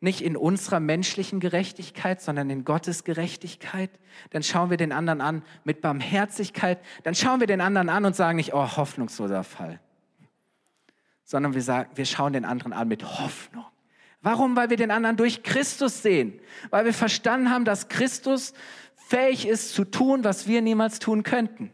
nicht 0.00 0.20
in 0.20 0.36
unserer 0.36 0.80
menschlichen 0.80 1.38
Gerechtigkeit, 1.38 2.20
sondern 2.20 2.50
in 2.50 2.64
Gottes 2.64 3.04
Gerechtigkeit. 3.04 3.88
Dann 4.30 4.42
schauen 4.42 4.68
wir 4.70 4.76
den 4.76 4.90
anderen 4.90 5.20
an 5.20 5.44
mit 5.62 5.80
Barmherzigkeit. 5.80 6.80
Dann 7.04 7.14
schauen 7.14 7.38
wir 7.38 7.46
den 7.46 7.60
anderen 7.60 7.88
an 7.88 8.04
und 8.04 8.16
sagen 8.16 8.34
nicht, 8.34 8.52
oh, 8.52 8.76
hoffnungsloser 8.76 9.44
Fall, 9.44 9.78
sondern 11.22 11.54
wir, 11.54 11.62
sagen, 11.62 11.88
wir 11.94 12.04
schauen 12.04 12.32
den 12.32 12.44
anderen 12.44 12.72
an 12.72 12.88
mit 12.88 13.04
Hoffnung. 13.04 13.64
Warum? 14.22 14.56
Weil 14.56 14.70
wir 14.70 14.76
den 14.76 14.90
anderen 14.90 15.16
durch 15.16 15.44
Christus 15.44 16.02
sehen. 16.02 16.40
Weil 16.70 16.84
wir 16.84 16.94
verstanden 16.94 17.48
haben, 17.48 17.64
dass 17.64 17.88
Christus 17.88 18.54
fähig 18.96 19.46
ist 19.46 19.72
zu 19.72 19.84
tun, 19.84 20.24
was 20.24 20.48
wir 20.48 20.62
niemals 20.62 20.98
tun 20.98 21.22
könnten. 21.22 21.70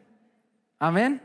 Amen. 0.79 1.21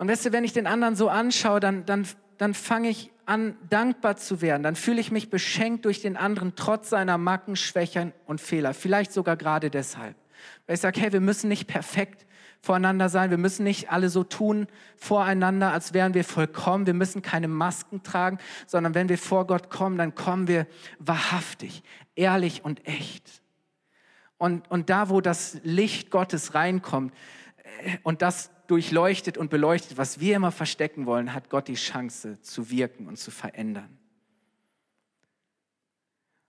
Und 0.00 0.08
weißt 0.08 0.24
du, 0.24 0.32
wenn 0.32 0.44
ich 0.44 0.54
den 0.54 0.66
anderen 0.66 0.96
so 0.96 1.10
anschaue, 1.10 1.60
dann, 1.60 1.84
dann, 1.84 2.08
dann 2.38 2.54
fange 2.54 2.88
ich 2.88 3.12
an, 3.26 3.58
dankbar 3.68 4.16
zu 4.16 4.40
werden. 4.40 4.62
Dann 4.62 4.74
fühle 4.74 4.98
ich 4.98 5.10
mich 5.10 5.28
beschenkt 5.28 5.84
durch 5.84 6.00
den 6.00 6.16
anderen, 6.16 6.54
trotz 6.56 6.88
seiner 6.88 7.18
Macken, 7.18 7.54
Schwächen 7.54 8.14
und 8.24 8.40
Fehler. 8.40 8.72
Vielleicht 8.72 9.12
sogar 9.12 9.36
gerade 9.36 9.68
deshalb. 9.68 10.16
Weil 10.66 10.76
ich 10.76 10.80
sage, 10.80 10.98
hey, 10.98 11.12
wir 11.12 11.20
müssen 11.20 11.48
nicht 11.48 11.66
perfekt 11.66 12.24
voreinander 12.62 13.10
sein. 13.10 13.28
Wir 13.28 13.36
müssen 13.36 13.62
nicht 13.62 13.92
alle 13.92 14.08
so 14.08 14.24
tun 14.24 14.68
voreinander, 14.96 15.70
als 15.70 15.92
wären 15.92 16.14
wir 16.14 16.24
vollkommen. 16.24 16.86
Wir 16.86 16.94
müssen 16.94 17.20
keine 17.20 17.48
Masken 17.48 18.02
tragen, 18.02 18.38
sondern 18.66 18.94
wenn 18.94 19.10
wir 19.10 19.18
vor 19.18 19.46
Gott 19.46 19.68
kommen, 19.68 19.98
dann 19.98 20.14
kommen 20.14 20.48
wir 20.48 20.66
wahrhaftig, 20.98 21.82
ehrlich 22.14 22.64
und 22.64 22.86
echt. 22.88 23.42
Und, 24.38 24.70
und 24.70 24.88
da, 24.88 25.10
wo 25.10 25.20
das 25.20 25.60
Licht 25.62 26.10
Gottes 26.10 26.54
reinkommt 26.54 27.12
äh, 27.84 27.98
und 28.02 28.22
das 28.22 28.50
durchleuchtet 28.70 29.36
und 29.36 29.50
beleuchtet, 29.50 29.98
was 29.98 30.20
wir 30.20 30.36
immer 30.36 30.52
verstecken 30.52 31.06
wollen, 31.06 31.34
hat 31.34 31.50
Gott 31.50 31.68
die 31.68 31.74
Chance 31.74 32.40
zu 32.40 32.70
wirken 32.70 33.08
und 33.08 33.18
zu 33.18 33.30
verändern. 33.30 33.98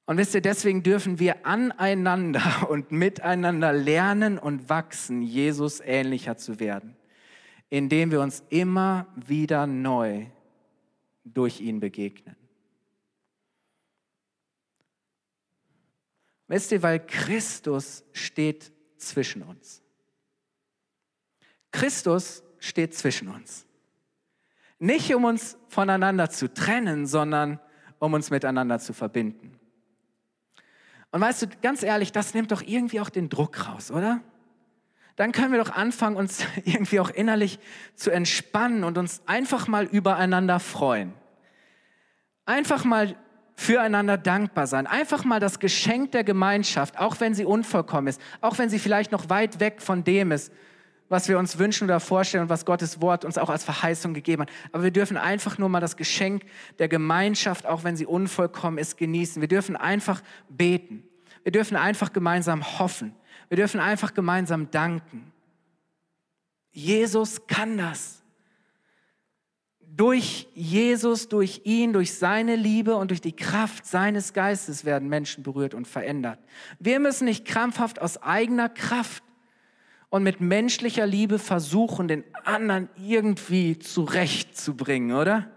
Und 0.05 0.17
wisst 0.17 0.35
ihr, 0.35 0.41
deswegen 0.41 0.83
dürfen 0.83 1.19
wir 1.19 1.45
aneinander 1.45 2.41
und 2.69 2.91
miteinander 2.91 3.73
lernen 3.73 4.37
und 4.37 4.69
wachsen, 4.69 5.21
Jesus 5.21 5.79
ähnlicher 5.79 6.37
zu 6.37 6.59
werden, 6.59 6.95
indem 7.69 8.11
wir 8.11 8.21
uns 8.21 8.43
immer 8.49 9.07
wieder 9.15 9.65
neu 9.67 10.25
durch 11.23 11.61
ihn 11.61 11.79
begegnen. 11.79 12.35
Wisst 16.47 16.71
ihr, 16.73 16.83
weil 16.83 16.99
Christus 16.99 18.03
steht 18.11 18.73
zwischen 18.97 19.41
uns. 19.41 19.80
Christus 21.71 22.43
steht 22.59 22.93
zwischen 22.93 23.27
uns. 23.27 23.65
Nicht 24.79 25.13
um 25.13 25.25
uns 25.25 25.57
voneinander 25.69 26.29
zu 26.29 26.51
trennen, 26.53 27.05
sondern 27.05 27.59
um 27.99 28.13
uns 28.13 28.29
miteinander 28.29 28.79
zu 28.79 28.93
verbinden. 28.93 29.59
Und 31.11 31.21
weißt 31.21 31.43
du, 31.43 31.47
ganz 31.61 31.83
ehrlich, 31.83 32.11
das 32.11 32.33
nimmt 32.33 32.51
doch 32.51 32.61
irgendwie 32.61 32.99
auch 32.99 33.09
den 33.09 33.29
Druck 33.29 33.67
raus, 33.67 33.91
oder? 33.91 34.21
Dann 35.17 35.33
können 35.33 35.51
wir 35.51 35.63
doch 35.63 35.71
anfangen, 35.71 36.15
uns 36.15 36.45
irgendwie 36.65 36.99
auch 36.99 37.09
innerlich 37.09 37.59
zu 37.95 38.11
entspannen 38.11 38.83
und 38.83 38.97
uns 38.97 39.21
einfach 39.25 39.67
mal 39.67 39.85
übereinander 39.85 40.59
freuen. 40.59 41.13
Einfach 42.45 42.85
mal 42.85 43.15
füreinander 43.55 44.17
dankbar 44.17 44.65
sein. 44.65 44.87
Einfach 44.87 45.23
mal 45.23 45.39
das 45.39 45.59
Geschenk 45.59 46.11
der 46.13 46.23
Gemeinschaft, 46.23 46.97
auch 46.97 47.19
wenn 47.19 47.35
sie 47.35 47.45
unvollkommen 47.45 48.07
ist, 48.07 48.19
auch 48.39 48.57
wenn 48.57 48.69
sie 48.69 48.79
vielleicht 48.79 49.11
noch 49.11 49.29
weit 49.29 49.59
weg 49.59 49.81
von 49.81 50.03
dem 50.03 50.31
ist, 50.31 50.51
was 51.11 51.27
wir 51.27 51.37
uns 51.37 51.59
wünschen 51.59 51.83
oder 51.83 51.99
vorstellen 51.99 52.43
und 52.43 52.49
was 52.49 52.63
Gottes 52.63 53.01
Wort 53.01 53.25
uns 53.25 53.37
auch 53.37 53.49
als 53.49 53.65
Verheißung 53.65 54.13
gegeben 54.13 54.43
hat. 54.43 54.49
Aber 54.71 54.83
wir 54.83 54.91
dürfen 54.91 55.17
einfach 55.17 55.57
nur 55.57 55.67
mal 55.67 55.81
das 55.81 55.97
Geschenk 55.97 56.43
der 56.79 56.87
Gemeinschaft, 56.87 57.65
auch 57.65 57.83
wenn 57.83 57.97
sie 57.97 58.05
unvollkommen 58.05 58.77
ist, 58.77 58.95
genießen. 58.95 59.41
Wir 59.41 59.49
dürfen 59.49 59.75
einfach 59.75 60.21
beten. 60.47 61.03
Wir 61.43 61.51
dürfen 61.51 61.75
einfach 61.75 62.13
gemeinsam 62.13 62.79
hoffen. 62.79 63.13
Wir 63.49 63.57
dürfen 63.57 63.81
einfach 63.81 64.13
gemeinsam 64.13 64.71
danken. 64.71 65.33
Jesus 66.71 67.45
kann 67.45 67.77
das. 67.77 68.23
Durch 69.81 70.47
Jesus, 70.53 71.27
durch 71.27 71.63
ihn, 71.65 71.91
durch 71.91 72.13
seine 72.13 72.55
Liebe 72.55 72.95
und 72.95 73.11
durch 73.11 73.19
die 73.19 73.35
Kraft 73.35 73.85
seines 73.85 74.31
Geistes 74.31 74.85
werden 74.85 75.09
Menschen 75.09 75.43
berührt 75.43 75.73
und 75.73 75.89
verändert. 75.89 76.39
Wir 76.79 77.01
müssen 77.01 77.25
nicht 77.25 77.43
krampfhaft 77.43 78.01
aus 78.01 78.21
eigener 78.23 78.69
Kraft 78.69 79.21
und 80.11 80.23
mit 80.23 80.41
menschlicher 80.41 81.07
Liebe 81.07 81.39
versuchen, 81.39 82.09
den 82.09 82.25
anderen 82.43 82.89
irgendwie 82.97 83.79
zurechtzubringen, 83.79 85.17
oder? 85.17 85.49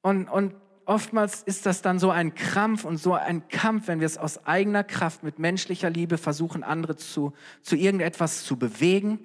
Und, 0.00 0.26
und 0.28 0.54
oftmals 0.86 1.42
ist 1.42 1.66
das 1.66 1.82
dann 1.82 1.98
so 1.98 2.10
ein 2.10 2.34
Krampf 2.34 2.84
und 2.86 2.96
so 2.96 3.12
ein 3.12 3.46
Kampf, 3.48 3.88
wenn 3.88 4.00
wir 4.00 4.06
es 4.06 4.16
aus 4.16 4.46
eigener 4.46 4.82
Kraft 4.82 5.24
mit 5.24 5.38
menschlicher 5.38 5.90
Liebe 5.90 6.16
versuchen, 6.16 6.62
andere 6.64 6.96
zu, 6.96 7.34
zu 7.60 7.76
irgendetwas 7.76 8.44
zu 8.44 8.58
bewegen. 8.58 9.20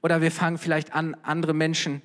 Oder 0.00 0.20
wir 0.20 0.30
fangen 0.30 0.58
vielleicht 0.58 0.94
an, 0.94 1.16
andere 1.22 1.54
Menschen 1.54 2.02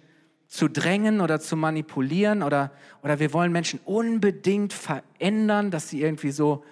zu 0.47 0.67
drängen 0.67 1.21
oder 1.21 1.41
zu 1.41 1.55
manipulieren. 1.55 2.41
Oder, 2.41 2.71
oder 3.03 3.19
wir 3.19 3.33
wollen 3.33 3.51
Menschen 3.51 3.79
unbedingt 3.85 4.73
verändern, 4.73 5.69
dass 5.69 5.89
sie 5.89 6.01
irgendwie 6.01 6.31
so 6.31 6.65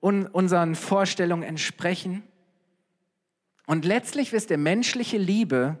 un, 0.00 0.24
unseren 0.26 0.74
Vorstellungen 0.74 1.42
entsprechen. 1.42 2.22
Und 3.66 3.84
letztlich, 3.84 4.32
wisst 4.32 4.50
ihr, 4.50 4.58
menschliche 4.58 5.18
Liebe 5.18 5.78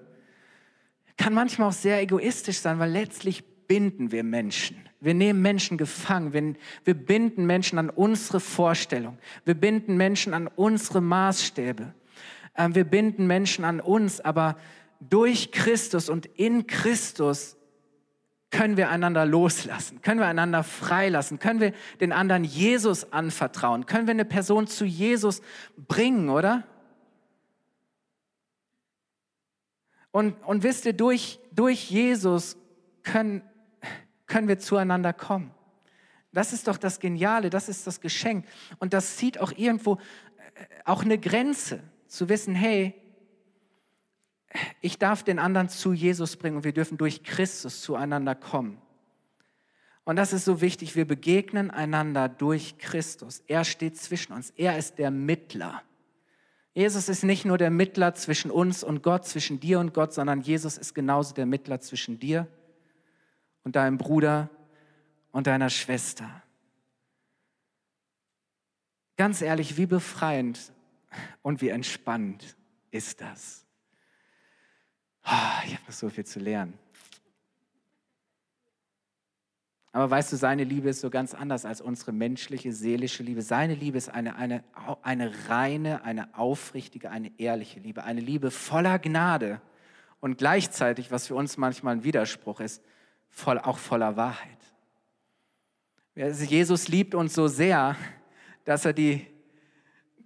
kann 1.16 1.34
manchmal 1.34 1.68
auch 1.68 1.74
sehr 1.74 2.00
egoistisch 2.00 2.58
sein, 2.58 2.78
weil 2.78 2.90
letztlich 2.90 3.44
binden 3.66 4.10
wir 4.10 4.24
Menschen. 4.24 4.76
Wir 5.00 5.14
nehmen 5.14 5.42
Menschen 5.42 5.78
gefangen. 5.78 6.32
Wir, 6.32 6.54
wir 6.84 6.94
binden 6.94 7.46
Menschen 7.46 7.78
an 7.78 7.90
unsere 7.90 8.40
Vorstellung. 8.40 9.18
Wir 9.44 9.54
binden 9.54 9.96
Menschen 9.96 10.34
an 10.34 10.48
unsere 10.48 11.00
Maßstäbe. 11.00 11.94
Ähm, 12.56 12.74
wir 12.74 12.84
binden 12.84 13.26
Menschen 13.26 13.64
an 13.64 13.80
uns, 13.80 14.20
aber 14.20 14.56
durch 15.00 15.52
Christus 15.52 16.08
und 16.08 16.26
in 16.26 16.66
Christus 16.66 17.56
können 18.50 18.76
wir 18.76 18.88
einander 18.88 19.26
loslassen, 19.26 20.00
können 20.00 20.20
wir 20.20 20.28
einander 20.28 20.62
freilassen, 20.62 21.40
können 21.40 21.60
wir 21.60 21.72
den 22.00 22.12
anderen 22.12 22.44
Jesus 22.44 23.12
anvertrauen, 23.12 23.86
können 23.86 24.06
wir 24.06 24.12
eine 24.12 24.24
Person 24.24 24.68
zu 24.68 24.84
Jesus 24.84 25.42
bringen, 25.76 26.28
oder? 26.30 26.62
Und, 30.14 30.34
und 30.44 30.62
wisst 30.62 30.86
ihr, 30.86 30.92
durch, 30.92 31.40
durch 31.50 31.90
Jesus 31.90 32.56
können, 33.02 33.42
können 34.26 34.46
wir 34.46 34.60
zueinander 34.60 35.12
kommen. 35.12 35.50
Das 36.32 36.52
ist 36.52 36.68
doch 36.68 36.76
das 36.76 37.00
Geniale, 37.00 37.50
das 37.50 37.68
ist 37.68 37.84
das 37.88 38.00
Geschenk. 38.00 38.46
Und 38.78 38.92
das 38.92 39.16
zieht 39.16 39.40
auch 39.40 39.50
irgendwo 39.56 39.94
äh, 39.94 40.66
auch 40.84 41.02
eine 41.02 41.18
Grenze, 41.18 41.82
zu 42.06 42.28
wissen, 42.28 42.54
hey, 42.54 42.94
ich 44.80 45.00
darf 45.00 45.24
den 45.24 45.40
anderen 45.40 45.68
zu 45.68 45.92
Jesus 45.92 46.36
bringen 46.36 46.58
und 46.58 46.64
wir 46.64 46.72
dürfen 46.72 46.96
durch 46.96 47.24
Christus 47.24 47.82
zueinander 47.82 48.36
kommen. 48.36 48.80
Und 50.04 50.14
das 50.14 50.32
ist 50.32 50.44
so 50.44 50.60
wichtig, 50.60 50.94
wir 50.94 51.08
begegnen 51.08 51.72
einander 51.72 52.28
durch 52.28 52.78
Christus. 52.78 53.42
Er 53.48 53.64
steht 53.64 53.96
zwischen 53.96 54.32
uns, 54.32 54.50
er 54.50 54.78
ist 54.78 54.98
der 55.00 55.10
Mittler. 55.10 55.82
Jesus 56.74 57.08
ist 57.08 57.22
nicht 57.22 57.44
nur 57.44 57.56
der 57.56 57.70
Mittler 57.70 58.14
zwischen 58.14 58.50
uns 58.50 58.82
und 58.82 59.02
Gott, 59.02 59.24
zwischen 59.24 59.60
dir 59.60 59.78
und 59.78 59.94
Gott, 59.94 60.12
sondern 60.12 60.40
Jesus 60.40 60.76
ist 60.76 60.92
genauso 60.92 61.32
der 61.32 61.46
Mittler 61.46 61.80
zwischen 61.80 62.18
dir 62.18 62.48
und 63.62 63.76
deinem 63.76 63.96
Bruder 63.96 64.50
und 65.30 65.46
deiner 65.46 65.70
Schwester. 65.70 66.42
Ganz 69.16 69.40
ehrlich, 69.40 69.76
wie 69.76 69.86
befreiend 69.86 70.72
und 71.42 71.60
wie 71.60 71.68
entspannend 71.68 72.56
ist 72.90 73.20
das? 73.20 73.64
Oh, 75.24 75.64
ich 75.66 75.74
habe 75.74 75.84
noch 75.86 75.92
so 75.92 76.10
viel 76.10 76.26
zu 76.26 76.40
lernen. 76.40 76.76
Aber 79.94 80.10
weißt 80.10 80.32
du, 80.32 80.36
seine 80.36 80.64
Liebe 80.64 80.88
ist 80.88 81.02
so 81.02 81.08
ganz 81.08 81.34
anders 81.34 81.64
als 81.64 81.80
unsere 81.80 82.10
menschliche, 82.10 82.72
seelische 82.72 83.22
Liebe. 83.22 83.42
Seine 83.42 83.76
Liebe 83.76 83.96
ist 83.96 84.08
eine, 84.08 84.34
eine, 84.34 84.64
eine 85.02 85.48
reine, 85.48 86.02
eine 86.02 86.36
aufrichtige, 86.36 87.12
eine 87.12 87.30
ehrliche 87.38 87.78
Liebe. 87.78 88.02
Eine 88.02 88.20
Liebe 88.20 88.50
voller 88.50 88.98
Gnade 88.98 89.60
und 90.18 90.36
gleichzeitig, 90.36 91.12
was 91.12 91.28
für 91.28 91.36
uns 91.36 91.58
manchmal 91.58 91.94
ein 91.94 92.02
Widerspruch 92.02 92.58
ist, 92.58 92.82
voll, 93.28 93.60
auch 93.60 93.78
voller 93.78 94.16
Wahrheit. 94.16 94.58
Jesus 96.16 96.88
liebt 96.88 97.14
uns 97.14 97.32
so 97.32 97.46
sehr, 97.46 97.94
dass 98.64 98.84
er, 98.84 98.94
die, 98.94 99.24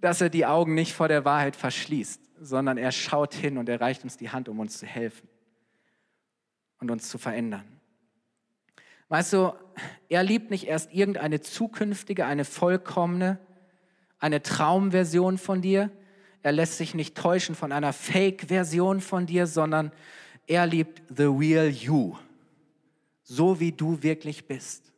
dass 0.01 0.19
er 0.19 0.31
die 0.31 0.47
Augen 0.47 0.73
nicht 0.73 0.95
vor 0.95 1.09
der 1.09 1.25
Wahrheit 1.25 1.55
verschließt, 1.55 2.19
sondern 2.41 2.79
er 2.79 2.91
schaut 2.91 3.35
hin 3.35 3.59
und 3.59 3.69
er 3.69 3.79
reicht 3.79 4.03
uns 4.03 4.17
die 4.17 4.31
Hand, 4.31 4.49
um 4.49 4.59
uns 4.59 4.79
zu 4.79 4.87
helfen 4.87 5.29
und 6.79 6.89
uns 6.89 7.07
zu 7.07 7.19
verändern. 7.19 7.78
Weißt 9.09 9.33
du, 9.33 9.53
er 10.07 10.23
liebt 10.23 10.51
nicht 10.51 10.67
erst 10.67 10.93
irgendeine 10.93 11.41
zukünftige, 11.41 12.25
eine 12.25 12.45
vollkommene, 12.45 13.39
eine 14.19 14.41
Traumversion 14.43 15.37
von 15.37 15.61
dir. 15.61 15.91
Er 16.43 16.51
lässt 16.51 16.77
sich 16.77 16.93
nicht 16.93 17.15
täuschen 17.15 17.55
von 17.55 17.71
einer 17.71 17.91
Fake-Version 17.91 19.01
von 19.01 19.25
dir, 19.25 19.47
sondern 19.47 19.91
er 20.47 20.67
liebt 20.67 21.01
the 21.15 21.23
real 21.23 21.67
you, 21.67 22.15
so 23.23 23.59
wie 23.59 23.71
du 23.71 24.01
wirklich 24.03 24.47
bist. 24.47 24.93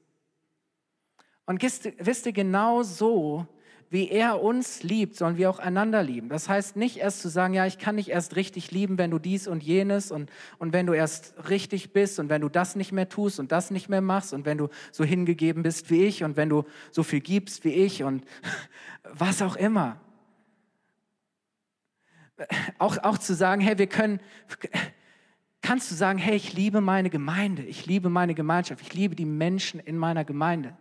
Und 1.45 1.61
wisst 1.61 2.25
ihr, 2.25 2.33
genau 2.33 2.83
so 2.83 3.47
wie 3.91 4.09
er 4.09 4.41
uns 4.41 4.83
liebt, 4.83 5.17
sollen 5.17 5.35
wir 5.35 5.49
auch 5.49 5.59
einander 5.59 6.01
lieben. 6.01 6.29
Das 6.29 6.47
heißt 6.47 6.77
nicht 6.77 6.95
erst 6.95 7.19
zu 7.19 7.27
sagen, 7.27 7.53
ja, 7.53 7.65
ich 7.65 7.77
kann 7.77 7.95
nicht 7.95 8.07
erst 8.07 8.37
richtig 8.37 8.71
lieben, 8.71 8.97
wenn 8.97 9.11
du 9.11 9.19
dies 9.19 9.49
und 9.49 9.61
jenes 9.61 10.11
und, 10.11 10.31
und 10.59 10.71
wenn 10.71 10.85
du 10.85 10.93
erst 10.93 11.33
richtig 11.49 11.91
bist 11.91 12.17
und 12.17 12.29
wenn 12.29 12.39
du 12.39 12.47
das 12.47 12.77
nicht 12.77 12.93
mehr 12.93 13.09
tust 13.09 13.37
und 13.37 13.51
das 13.51 13.69
nicht 13.69 13.89
mehr 13.89 13.99
machst 13.99 14.33
und 14.33 14.45
wenn 14.45 14.57
du 14.57 14.69
so 14.93 15.03
hingegeben 15.03 15.61
bist 15.61 15.89
wie 15.89 16.05
ich 16.05 16.23
und 16.23 16.37
wenn 16.37 16.47
du 16.47 16.63
so 16.91 17.03
viel 17.03 17.19
gibst 17.19 17.65
wie 17.65 17.73
ich 17.73 18.01
und 18.01 18.23
was 19.03 19.41
auch 19.41 19.57
immer. 19.57 19.99
Auch, 22.77 22.97
auch 22.99 23.17
zu 23.17 23.35
sagen, 23.35 23.59
hey, 23.59 23.77
wir 23.77 23.87
können, 23.87 24.21
kannst 25.61 25.91
du 25.91 25.95
sagen, 25.95 26.17
hey, 26.17 26.37
ich 26.37 26.53
liebe 26.53 26.79
meine 26.79 27.09
Gemeinde, 27.09 27.63
ich 27.63 27.87
liebe 27.87 28.07
meine 28.07 28.35
Gemeinschaft, 28.35 28.81
ich 28.83 28.93
liebe 28.93 29.15
die 29.15 29.25
Menschen 29.25 29.81
in 29.81 29.97
meiner 29.97 30.23
Gemeinde. 30.23 30.77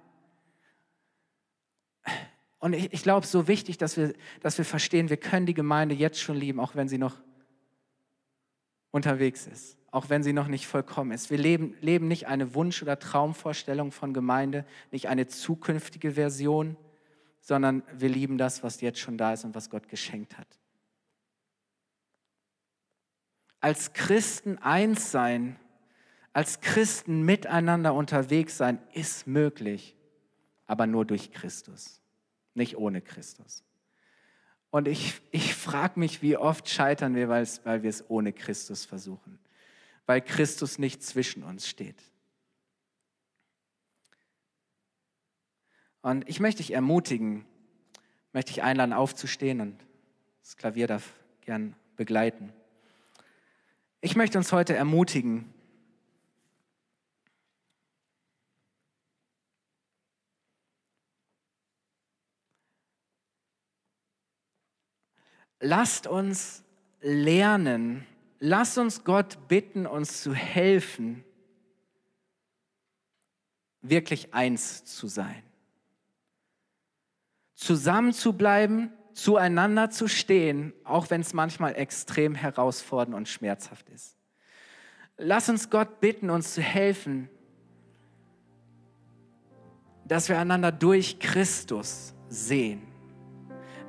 Und 2.61 2.75
ich, 2.75 2.93
ich 2.93 3.03
glaube, 3.03 3.21
es 3.21 3.27
ist 3.27 3.33
so 3.33 3.49
wichtig, 3.49 3.79
dass 3.79 3.97
wir, 3.97 4.13
dass 4.41 4.59
wir 4.59 4.65
verstehen, 4.65 5.09
wir 5.09 5.17
können 5.17 5.47
die 5.47 5.55
Gemeinde 5.55 5.95
jetzt 5.95 6.21
schon 6.21 6.37
lieben, 6.37 6.61
auch 6.61 6.77
wenn 6.77 6.89
sie 6.89 6.99
noch 6.99 7.17
unterwegs 8.91 9.47
ist, 9.47 9.79
auch 9.91 10.11
wenn 10.11 10.23
sie 10.23 10.35
noch 10.35 10.47
nicht 10.47 10.67
vollkommen 10.67 11.11
ist. 11.11 11.31
Wir 11.31 11.39
leben, 11.39 11.75
leben 11.81 12.07
nicht 12.07 12.29
eine 12.29 12.55
Wunsch- 12.55 12.83
oder 12.83 12.99
Traumvorstellung 12.99 13.93
von 13.93 14.13
Gemeinde, 14.13 14.67
nicht 14.91 15.09
eine 15.09 15.27
zukünftige 15.27 16.13
Version, 16.13 16.77
sondern 17.41 17.83
wir 17.95 18.11
lieben 18.11 18.37
das, 18.37 18.63
was 18.63 18.83
jetzt 18.83 18.99
schon 18.99 19.17
da 19.17 19.33
ist 19.33 19.45
und 19.45 19.55
was 19.55 19.71
Gott 19.71 19.89
geschenkt 19.89 20.37
hat. 20.37 20.59
Als 23.61 23.95
Christen 23.95 24.59
eins 24.59 25.11
sein, 25.11 25.59
als 26.35 26.61
Christen 26.61 27.23
miteinander 27.23 27.95
unterwegs 27.95 28.59
sein, 28.59 28.79
ist 28.93 29.27
möglich, 29.27 29.97
aber 30.67 30.87
nur 30.87 31.07
durch 31.07 31.33
Christus 31.33 32.00
nicht 32.61 32.77
ohne 32.77 33.01
Christus. 33.01 33.65
Und 34.71 34.87
ich, 34.87 35.21
ich 35.33 35.55
frage 35.55 35.99
mich, 35.99 36.23
wie 36.23 36.37
oft 36.37 36.69
scheitern 36.69 37.17
wir, 37.17 37.29
weil 37.29 37.83
wir 37.83 37.91
es 37.91 38.09
ohne 38.09 38.33
Christus 38.33 38.85
versuchen, 38.85 39.41
weil 40.07 40.21
Christus 40.21 40.79
nicht 40.79 41.03
zwischen 41.03 41.43
uns 41.43 41.67
steht. 41.67 42.01
Und 46.03 46.29
ich 46.29 46.39
möchte 46.39 46.59
dich 46.59 46.73
ermutigen, 46.73 47.45
möchte 48.33 48.53
dich 48.53 48.63
einladen, 48.63 48.93
aufzustehen 48.93 49.61
und 49.61 49.77
das 50.43 50.57
Klavier 50.57 50.87
darf 50.87 51.13
gern 51.41 51.75
begleiten. 51.97 52.53
Ich 54.01 54.17
möchte 54.17 54.39
uns 54.39 54.53
heute 54.53 54.75
ermutigen, 54.75 55.53
lasst 65.61 66.07
uns 66.07 66.65
lernen, 67.01 68.07
lasst 68.39 68.79
uns 68.79 69.05
Gott 69.05 69.49
bitten, 69.49 69.87
uns 69.87 70.23
zu 70.23 70.35
helfen, 70.35 71.25
wirklich 73.83 74.35
eins 74.35 74.85
zu 74.85 75.07
sein. 75.07 75.43
Zusammen 77.55 78.13
zu 78.13 78.33
bleiben, 78.33 78.91
zueinander 79.13 79.91
zu 79.91 80.09
stehen, 80.09 80.73
auch 80.85 81.11
wenn 81.11 81.21
es 81.21 81.35
manchmal 81.35 81.77
extrem 81.77 82.35
herausfordernd 82.35 83.15
und 83.15 83.29
schmerzhaft 83.29 83.89
ist. 83.91 84.17
Lass 85.19 85.51
uns 85.51 85.69
Gott 85.69 86.01
bitten, 86.01 86.31
uns 86.31 86.55
zu 86.55 86.63
helfen, 86.63 87.29
dass 90.07 90.31
wir 90.31 90.39
einander 90.39 90.73
durch 90.73 91.19
Christus 91.19 92.15
sehen 92.29 92.90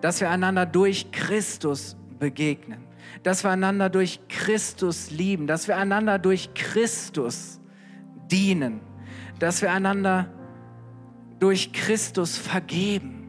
dass 0.01 0.19
wir 0.21 0.29
einander 0.29 0.65
durch 0.65 1.11
Christus 1.11 1.95
begegnen, 2.19 2.83
dass 3.23 3.43
wir 3.43 3.51
einander 3.51 3.89
durch 3.89 4.19
Christus 4.27 5.11
lieben, 5.11 5.47
dass 5.47 5.67
wir 5.67 5.77
einander 5.77 6.19
durch 6.19 6.53
Christus 6.53 7.59
dienen, 8.31 8.81
dass 9.39 9.61
wir 9.61 9.71
einander 9.71 10.27
durch 11.39 11.73
Christus 11.73 12.37
vergeben, 12.37 13.21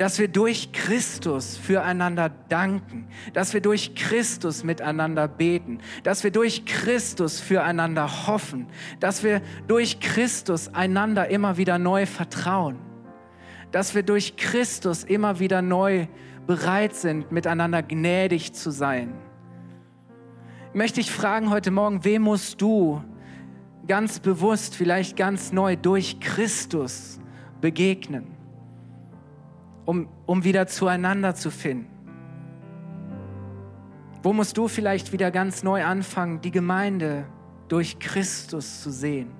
dass 0.00 0.18
wir 0.18 0.28
durch 0.28 0.72
Christus 0.72 1.58
füreinander 1.58 2.30
danken, 2.48 3.06
dass 3.34 3.52
wir 3.52 3.60
durch 3.60 3.94
Christus 3.94 4.64
miteinander 4.64 5.28
beten, 5.28 5.80
dass 6.04 6.24
wir 6.24 6.30
durch 6.30 6.64
Christus 6.64 7.38
füreinander 7.38 8.26
hoffen, 8.26 8.66
dass 8.98 9.22
wir 9.22 9.42
durch 9.68 10.00
Christus 10.00 10.68
einander 10.72 11.28
immer 11.28 11.58
wieder 11.58 11.78
neu 11.78 12.06
vertrauen, 12.06 12.78
dass 13.72 13.94
wir 13.94 14.02
durch 14.02 14.36
Christus 14.36 15.04
immer 15.04 15.38
wieder 15.38 15.62
neu 15.62 16.06
bereit 16.46 16.94
sind, 16.94 17.30
miteinander 17.30 17.82
gnädig 17.82 18.52
zu 18.52 18.70
sein. 18.70 19.14
Möchte 20.72 21.00
ich 21.00 21.10
fragen 21.10 21.50
heute 21.50 21.70
Morgen, 21.70 22.04
wem 22.04 22.22
musst 22.22 22.60
du 22.60 23.02
ganz 23.86 24.20
bewusst, 24.20 24.74
vielleicht 24.74 25.16
ganz 25.16 25.52
neu 25.52 25.76
durch 25.76 26.20
Christus 26.20 27.20
begegnen? 27.60 28.40
um, 29.90 30.08
um 30.24 30.44
wieder 30.44 30.68
zueinander 30.68 31.34
zu 31.34 31.50
finden? 31.50 31.88
Wo 34.22 34.32
musst 34.32 34.56
du 34.56 34.68
vielleicht 34.68 35.12
wieder 35.12 35.32
ganz 35.32 35.64
neu 35.64 35.84
anfangen, 35.84 36.40
die 36.40 36.52
Gemeinde 36.52 37.26
durch 37.66 37.98
Christus 37.98 38.82
zu 38.82 38.90
sehen? 38.92 39.32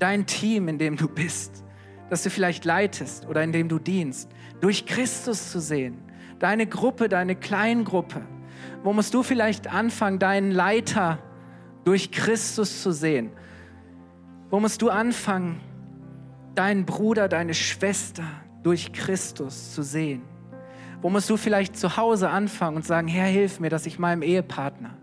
Dein 0.00 0.26
Team, 0.26 0.66
in 0.66 0.78
dem 0.78 0.96
du 0.96 1.06
bist, 1.06 1.62
das 2.10 2.22
du 2.22 2.30
vielleicht 2.30 2.64
leitest 2.64 3.26
oder 3.26 3.42
in 3.42 3.52
dem 3.52 3.68
du 3.68 3.78
dienst, 3.78 4.30
durch 4.60 4.86
Christus 4.86 5.50
zu 5.50 5.60
sehen. 5.60 5.98
Deine 6.38 6.66
Gruppe, 6.66 7.08
deine 7.08 7.34
Kleingruppe. 7.34 8.22
Wo 8.82 8.92
musst 8.92 9.14
du 9.14 9.22
vielleicht 9.22 9.72
anfangen, 9.72 10.18
deinen 10.18 10.50
Leiter 10.50 11.18
durch 11.84 12.10
Christus 12.10 12.82
zu 12.82 12.92
sehen? 12.92 13.30
Wo 14.50 14.60
musst 14.60 14.82
du 14.82 14.90
anfangen, 14.90 15.60
deinen 16.54 16.86
Bruder, 16.86 17.28
deine 17.28 17.54
Schwester, 17.54 18.24
durch 18.62 18.92
Christus 18.92 19.74
zu 19.74 19.82
sehen? 19.82 20.22
Wo 21.02 21.10
musst 21.10 21.28
du 21.30 21.36
vielleicht 21.36 21.76
zu 21.76 21.96
Hause 21.96 22.30
anfangen 22.30 22.76
und 22.76 22.84
sagen, 22.84 23.08
Herr, 23.08 23.26
hilf 23.26 23.60
mir, 23.60 23.70
dass 23.70 23.86
ich 23.86 23.98
meinem 23.98 24.22
Ehepartner 24.22 24.96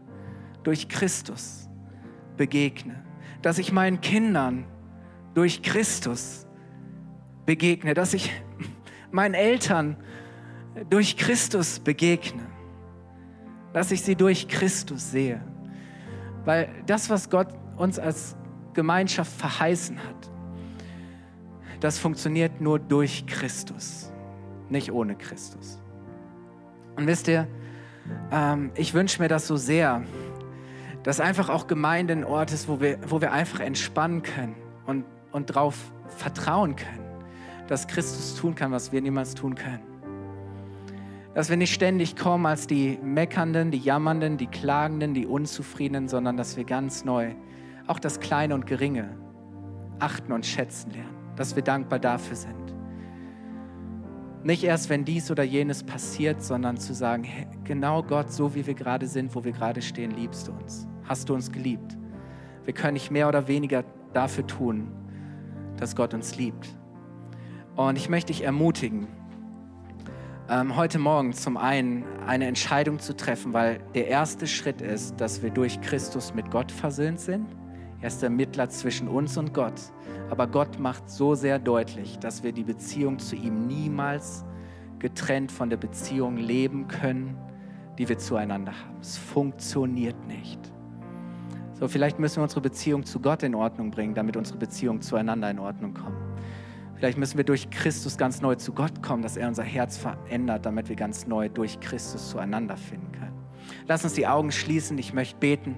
durch 0.64 0.88
Christus 0.88 1.70
begegne, 2.38 3.04
dass 3.42 3.58
ich 3.58 3.72
meinen 3.72 4.02
Kindern 4.02 4.66
durch 5.34 5.62
Christus 5.62 6.48
begegne, 7.46 7.94
dass 7.94 8.14
ich 8.14 8.32
meinen 9.12 9.34
Eltern 9.34 9.98
durch 10.90 11.18
Christus 11.18 11.80
begegne, 11.80 12.42
dass 13.74 13.92
ich 13.92 14.02
sie 14.02 14.16
durch 14.16 14.48
Christus 14.48 15.12
sehe. 15.12 15.42
Weil 16.46 16.70
das, 16.86 17.10
was 17.10 17.30
Gott 17.30 17.48
uns 17.78 18.00
als 18.00 18.36
Gemeinschaft 18.74 19.32
verheißen 19.32 19.98
hat, 19.98 20.32
das 21.80 22.00
funktioniert 22.00 22.62
nur 22.62 22.80
durch 22.80 23.26
Christus, 23.26 24.12
nicht 24.70 24.92
ohne 24.92 25.16
Christus. 25.16 25.80
Und 26.96 27.08
wisst 27.08 27.28
ihr, 27.28 27.48
ähm, 28.32 28.72
ich 28.76 28.94
wünsche 28.94 29.22
mir 29.22 29.28
das 29.28 29.48
so 29.48 29.58
sehr, 29.58 30.04
dass 31.04 31.20
einfach 31.20 31.50
auch 31.50 31.68
Gemeinde 31.68 32.14
ein 32.14 32.24
Ort 32.24 32.52
ist, 32.52 32.68
wo 32.68 32.80
wir, 32.80 33.00
wo 33.08 33.20
wir 33.20 33.32
einfach 33.32 33.60
entspannen 33.60 34.24
können 34.24 34.56
und, 34.86 35.06
und 35.32 35.50
darauf 35.50 35.76
vertrauen 36.08 36.76
können, 36.76 37.04
dass 37.74 37.88
Christus 37.88 38.36
tun 38.36 38.56
kann, 38.56 38.72
was 38.72 38.92
wir 38.92 39.02
niemals 39.02 39.34
tun 39.36 39.56
können. 39.56 39.82
Dass 41.34 41.50
wir 41.50 41.58
nicht 41.58 41.74
ständig 41.74 42.16
kommen 42.16 42.46
als 42.46 42.68
die 42.68 43.00
Meckernden, 43.02 43.72
die 43.72 43.80
Jammernden, 43.80 44.38
die 44.38 44.48
Klagenden, 44.48 45.14
die 45.14 45.26
Unzufriedenen, 45.26 46.08
sondern 46.08 46.38
dass 46.38 46.56
wir 46.56 46.64
ganz 46.64 47.04
neu 47.04 47.34
auch 47.88 48.00
das 48.00 48.20
Kleine 48.20 48.54
und 48.54 48.68
Geringe 48.68 49.18
achten 50.00 50.32
und 50.32 50.46
schätzen 50.46 50.92
lernen 50.92 51.24
dass 51.36 51.56
wir 51.56 51.64
dankbar 51.64 52.00
dafür 52.00 52.36
sind. 52.36 52.76
Nicht 54.44 54.64
erst, 54.64 54.90
wenn 54.90 55.06
dies 55.06 55.32
oder 55.32 55.44
jenes 55.44 55.84
passiert, 55.84 56.44
sondern 56.44 56.78
zu 56.78 56.94
sagen, 56.94 57.26
genau 57.64 58.04
Gott, 58.04 58.32
so 58.32 58.54
wie 58.56 58.68
wir 58.68 58.74
gerade 58.74 59.08
sind, 59.08 59.34
wo 59.36 59.44
wir 59.44 59.54
gerade 59.54 59.82
stehen, 59.82 60.12
liebst 60.12 60.48
du 60.48 60.52
uns. 60.52 60.88
Hast 61.06 61.30
du 61.30 61.34
uns 61.34 61.52
geliebt. 61.52 61.98
Wir 62.66 62.74
können 62.74 62.94
nicht 62.94 63.10
mehr 63.10 63.28
oder 63.28 63.48
weniger 63.48 63.84
dafür 64.14 64.46
tun, 64.46 64.92
dass 65.78 65.96
Gott 65.96 66.14
uns 66.14 66.36
liebt. 66.36 66.68
Und 67.76 67.98
ich 67.98 68.08
möchte 68.08 68.32
dich 68.32 68.44
ermutigen, 68.44 69.08
ähm, 70.48 70.76
heute 70.76 71.00
Morgen 71.00 71.34
zum 71.34 71.58
einen 71.58 72.04
eine 72.28 72.46
Entscheidung 72.46 73.00
zu 73.00 73.16
treffen, 73.16 73.54
weil 73.54 73.80
der 73.96 74.08
erste 74.08 74.46
Schritt 74.46 74.82
ist, 74.82 75.20
dass 75.20 75.42
wir 75.42 75.50
durch 75.50 75.82
Christus 75.82 76.36
mit 76.36 76.52
Gott 76.52 76.72
versöhnt 76.72 77.20
sind. 77.20 77.48
Er 78.02 78.08
ist 78.08 78.22
der 78.22 78.30
Mittler 78.30 78.70
zwischen 78.70 79.08
uns 79.08 79.38
und 79.38 79.54
Gott. 79.54 79.82
Aber 80.30 80.46
Gott 80.46 80.78
macht 80.80 81.10
so 81.10 81.34
sehr 81.34 81.58
deutlich, 81.58 82.20
dass 82.20 82.44
wir 82.44 82.52
die 82.52 82.64
Beziehung 82.64 83.18
zu 83.18 83.36
ihm 83.36 83.66
niemals 83.66 84.46
getrennt 85.00 85.52
von 85.52 85.70
der 85.70 85.78
Beziehung 85.78 86.38
leben 86.38 86.88
können, 86.88 87.36
die 87.98 88.08
wir 88.08 88.20
zueinander 88.20 88.72
haben. 88.72 89.00
Es 89.02 89.18
funktioniert 89.18 90.28
nicht. 90.28 90.60
So, 91.80 91.88
vielleicht 91.88 92.20
müssen 92.20 92.38
wir 92.38 92.44
unsere 92.44 92.62
Beziehung 92.62 93.04
zu 93.04 93.20
Gott 93.20 93.42
in 93.42 93.56
Ordnung 93.56 93.90
bringen, 93.90 94.14
damit 94.14 94.38
unsere 94.38 94.60
Beziehung 94.60 95.02
zueinander 95.02 95.50
in 95.50 95.60
Ordnung 95.60 95.94
kommt. 95.94 96.23
Vielleicht 97.04 97.18
müssen 97.18 97.36
wir 97.36 97.44
durch 97.44 97.70
Christus 97.70 98.18
ganz 98.18 98.40
neu 98.40 98.56
zu 98.56 98.72
Gott 98.72 99.04
kommen, 99.04 99.24
dass 99.24 99.36
er 99.36 99.50
unser 99.50 99.64
Herz 99.64 99.98
verändert, 99.98 100.66
damit 100.66 100.88
wir 100.88 100.96
ganz 100.96 101.28
neu 101.28 101.50
durch 101.50 101.82
Christus 101.82 102.30
zueinander 102.30 102.78
finden 102.78 103.12
können. 103.12 103.34
Lass 103.90 104.06
uns 104.06 104.14
die 104.14 104.26
Augen 104.26 104.54
schließen, 104.54 104.98
ich 104.98 105.12
möchte 105.12 105.36
beten. 105.38 105.76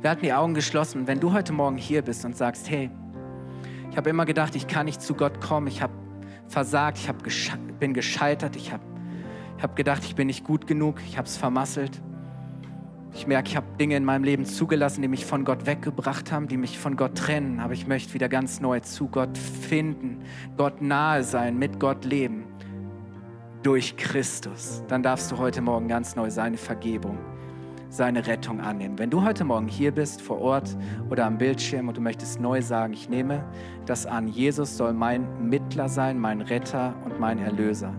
Wir 0.00 0.10
hatten 0.10 0.22
die 0.22 0.32
Augen 0.32 0.54
geschlossen 0.54 1.00
und 1.00 1.06
wenn 1.08 1.18
du 1.18 1.32
heute 1.32 1.52
Morgen 1.52 1.76
hier 1.76 2.00
bist 2.00 2.24
und 2.24 2.36
sagst, 2.36 2.70
hey, 2.70 2.90
ich 3.90 3.96
habe 3.96 4.08
immer 4.08 4.24
gedacht, 4.24 4.54
ich 4.54 4.68
kann 4.68 4.86
nicht 4.86 5.02
zu 5.02 5.14
Gott 5.14 5.40
kommen. 5.40 5.66
Ich 5.66 5.82
habe 5.82 5.94
versagt, 6.46 6.98
ich 6.98 7.08
hab 7.08 7.24
gesche 7.24 7.58
bin 7.80 7.92
gescheitert. 7.92 8.54
Ich 8.54 8.72
habe 8.72 8.84
ich 9.56 9.64
hab 9.64 9.74
gedacht, 9.74 10.04
ich 10.04 10.14
bin 10.14 10.28
nicht 10.28 10.44
gut 10.44 10.68
genug. 10.68 11.00
Ich 11.08 11.18
habe 11.18 11.26
es 11.26 11.36
vermasselt. 11.36 12.00
Ich 13.14 13.28
merke, 13.28 13.48
ich 13.48 13.56
habe 13.56 13.66
Dinge 13.78 13.96
in 13.96 14.04
meinem 14.04 14.24
Leben 14.24 14.44
zugelassen, 14.44 15.00
die 15.00 15.08
mich 15.08 15.24
von 15.24 15.44
Gott 15.44 15.66
weggebracht 15.66 16.32
haben, 16.32 16.48
die 16.48 16.56
mich 16.56 16.78
von 16.78 16.96
Gott 16.96 17.16
trennen. 17.16 17.60
Aber 17.60 17.72
ich 17.72 17.86
möchte 17.86 18.12
wieder 18.12 18.28
ganz 18.28 18.60
neu 18.60 18.80
zu 18.80 19.06
Gott 19.06 19.38
finden, 19.38 20.24
Gott 20.56 20.82
nahe 20.82 21.22
sein, 21.22 21.56
mit 21.56 21.78
Gott 21.78 22.04
leben. 22.04 22.44
Durch 23.62 23.96
Christus. 23.96 24.82
Dann 24.88 25.02
darfst 25.02 25.30
du 25.30 25.38
heute 25.38 25.62
Morgen 25.62 25.88
ganz 25.88 26.16
neu 26.16 26.28
seine 26.28 26.58
Vergebung 26.58 27.16
seine 27.94 28.26
Rettung 28.26 28.60
annehmen. 28.60 28.98
Wenn 28.98 29.10
du 29.10 29.22
heute 29.22 29.44
Morgen 29.44 29.68
hier 29.68 29.92
bist, 29.92 30.20
vor 30.20 30.40
Ort 30.40 30.76
oder 31.10 31.26
am 31.26 31.38
Bildschirm 31.38 31.86
und 31.86 31.96
du 31.96 32.00
möchtest 32.00 32.40
neu 32.40 32.60
sagen, 32.60 32.92
ich 32.92 33.08
nehme 33.08 33.44
das 33.86 34.04
an, 34.04 34.26
Jesus 34.26 34.76
soll 34.76 34.92
mein 34.92 35.48
Mittler 35.48 35.88
sein, 35.88 36.18
mein 36.18 36.40
Retter 36.40 36.94
und 37.04 37.20
mein 37.20 37.38
Erlöser. 37.38 37.94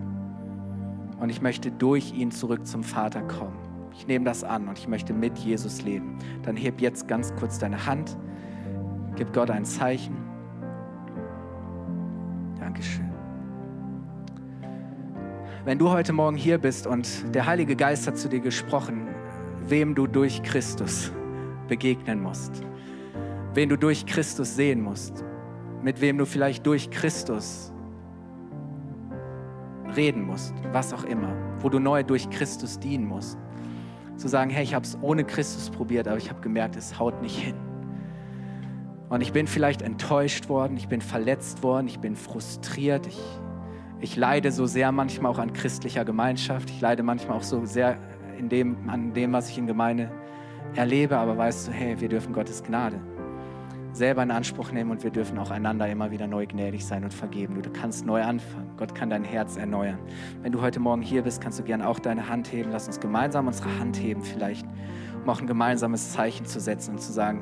Und 1.18 1.30
ich 1.30 1.42
möchte 1.42 1.72
durch 1.72 2.14
ihn 2.14 2.32
zurück 2.32 2.68
zum 2.68 2.84
Vater 2.84 3.22
kommen. 3.22 3.65
Ich 3.98 4.08
nehme 4.08 4.26
das 4.26 4.44
an 4.44 4.68
und 4.68 4.78
ich 4.78 4.88
möchte 4.88 5.14
mit 5.14 5.38
Jesus 5.38 5.82
leben. 5.82 6.18
Dann 6.44 6.58
heb 6.58 6.82
jetzt 6.82 7.08
ganz 7.08 7.34
kurz 7.36 7.60
deine 7.60 7.86
Hand, 7.86 8.18
gib 9.16 9.34
Gott 9.34 9.50
ein 9.50 9.64
Zeichen. 9.64 10.18
Dankeschön. 12.60 13.10
Wenn 15.64 15.80
du 15.80 15.90
heute 15.90 16.14
Morgen 16.14 16.36
hier 16.36 16.58
bist 16.58 16.86
und 16.86 17.34
der 17.34 17.46
Heilige 17.46 17.76
Geist 17.76 18.06
hat 18.06 18.18
zu 18.18 18.30
dir 18.30 18.42
gesprochen, 18.42 19.08
wem 19.68 19.96
du 19.96 20.08
durch 20.08 20.44
Christus 20.44 21.12
begegnen 21.68 22.22
musst, 22.22 22.62
wen 23.54 23.70
du 23.70 23.78
durch 23.78 24.06
Christus 24.06 24.56
sehen 24.56 24.82
musst, 24.82 25.24
mit 25.82 26.02
wem 26.02 26.18
du 26.18 26.26
vielleicht 26.26 26.68
durch 26.68 26.92
Christus 26.92 27.72
reden 29.96 30.24
musst, 30.24 30.54
was 30.72 30.94
auch 30.94 31.06
immer, 31.06 31.34
wo 31.60 31.70
du 31.70 31.80
neu 31.80 32.04
durch 32.04 32.30
Christus 32.30 32.78
dienen 32.78 33.08
musst. 33.08 33.40
Zu 34.18 34.28
sagen, 34.28 34.50
hey, 34.50 34.64
ich 34.64 34.74
habe 34.74 34.86
es 34.86 34.98
ohne 35.02 35.24
Christus 35.24 35.70
probiert, 35.70 36.08
aber 36.08 36.18
ich 36.18 36.30
habe 36.30 36.42
gemerkt, 36.42 36.76
es 36.76 37.00
haut 37.00 37.22
nicht 37.22 37.38
hin. 37.38 37.56
Und 39.10 39.22
ich 39.22 39.34
bin 39.34 39.48
vielleicht 39.48 39.82
enttäuscht 39.82 40.50
worden, 40.50 40.78
ich 40.78 40.88
bin 40.88 41.02
verletzt 41.02 41.64
worden, 41.64 41.88
ich 41.88 42.00
bin 42.00 42.16
frustriert, 42.16 43.08
ich, 43.08 43.20
ich 44.00 44.16
leide 44.16 44.52
so 44.52 44.66
sehr 44.66 44.92
manchmal 44.92 45.32
auch 45.32 45.40
an 45.40 45.54
christlicher 45.54 46.06
Gemeinschaft, 46.06 46.70
ich 46.70 46.82
leide 46.82 47.04
manchmal 47.04 47.38
auch 47.38 47.44
so 47.44 47.66
sehr 47.66 47.98
in 48.38 48.50
dem, 48.50 48.90
an 48.90 49.14
dem, 49.14 49.32
was 49.32 49.50
ich 49.50 49.58
in 49.58 49.68
Gemeinde 49.68 50.12
erlebe, 50.76 51.18
aber 51.18 51.38
weißt 51.38 51.68
du, 51.68 51.72
hey, 51.72 52.00
wir 52.00 52.10
dürfen 52.10 52.34
Gottes 52.34 52.64
Gnade 52.64 53.00
selber 53.96 54.24
in 54.24 54.32
Anspruch 54.32 54.72
nehmen 54.72 54.92
und 54.92 55.04
wir 55.04 55.10
dürfen 55.10 55.40
auch 55.40 55.52
einander 55.52 55.88
immer 55.88 56.12
wieder 56.12 56.28
neu 56.28 56.46
gnädig 56.46 56.86
sein 56.86 57.04
und 57.04 57.14
vergeben. 57.14 57.62
Du 57.62 57.70
kannst 57.72 58.06
neu 58.06 58.22
anfangen. 58.22 58.70
Gott 58.76 58.94
kann 58.94 59.10
dein 59.10 59.24
Herz 59.24 59.56
erneuern. 59.56 60.00
Wenn 60.42 60.52
du 60.52 60.62
heute 60.62 60.80
Morgen 60.80 61.02
hier 61.02 61.22
bist, 61.22 61.42
kannst 61.42 61.60
du 61.60 61.64
gerne 61.64 61.88
auch 61.88 62.00
deine 62.00 62.28
Hand 62.28 62.52
heben. 62.52 62.72
Lass 62.72 62.88
uns 62.88 63.00
gemeinsam 63.00 63.48
unsere 63.48 63.80
Hand 63.80 63.98
heben 63.98 64.22
vielleicht, 64.22 64.66
um 65.24 65.30
auch 65.30 65.40
ein 65.40 65.48
gemeinsames 65.48 66.12
Zeichen 66.12 66.46
zu 66.46 66.60
setzen 66.60 66.92
und 66.92 67.02
zu 67.02 67.14
sagen, 67.14 67.42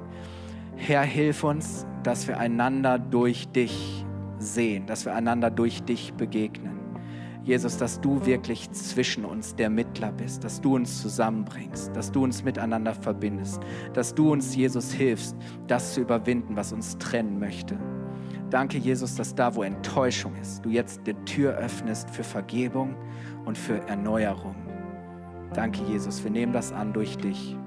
Herr, 0.75 1.01
hilf 1.01 1.43
uns, 1.43 1.87
dass 2.03 2.27
wir 2.27 2.37
einander 2.37 2.99
durch 2.99 3.47
dich 3.49 4.05
sehen, 4.37 4.85
dass 4.85 5.05
wir 5.05 5.15
einander 5.15 5.49
durch 5.49 5.83
dich 5.83 6.13
begegnen. 6.13 6.72
Jesus, 7.43 7.77
dass 7.77 7.99
du 7.99 8.25
wirklich 8.25 8.71
zwischen 8.71 9.25
uns 9.25 9.55
der 9.55 9.69
Mittler 9.69 10.11
bist, 10.11 10.43
dass 10.43 10.61
du 10.61 10.75
uns 10.75 11.01
zusammenbringst, 11.01 11.93
dass 11.93 12.11
du 12.11 12.23
uns 12.23 12.43
miteinander 12.43 12.93
verbindest, 12.93 13.61
dass 13.93 14.15
du 14.15 14.31
uns, 14.31 14.55
Jesus, 14.55 14.93
hilfst, 14.93 15.35
das 15.67 15.93
zu 15.93 16.01
überwinden, 16.01 16.55
was 16.55 16.71
uns 16.71 16.97
trennen 16.97 17.39
möchte. 17.39 17.77
Danke, 18.49 18.77
Jesus, 18.77 19.15
dass 19.15 19.35
da, 19.35 19.55
wo 19.55 19.63
Enttäuschung 19.63 20.35
ist, 20.41 20.63
du 20.63 20.69
jetzt 20.69 21.01
die 21.05 21.15
Tür 21.25 21.55
öffnest 21.55 22.09
für 22.11 22.23
Vergebung 22.23 22.95
und 23.45 23.57
für 23.57 23.79
Erneuerung. 23.87 24.55
Danke, 25.53 25.81
Jesus. 25.83 26.23
Wir 26.23 26.31
nehmen 26.31 26.53
das 26.53 26.71
an 26.71 26.93
durch 26.93 27.17
dich. 27.17 27.57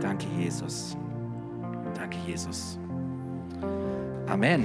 Danke, 0.00 0.26
Jesus. 0.38 0.96
Danke, 1.94 2.18
Jesus. 2.26 2.78
Amen. 4.28 4.64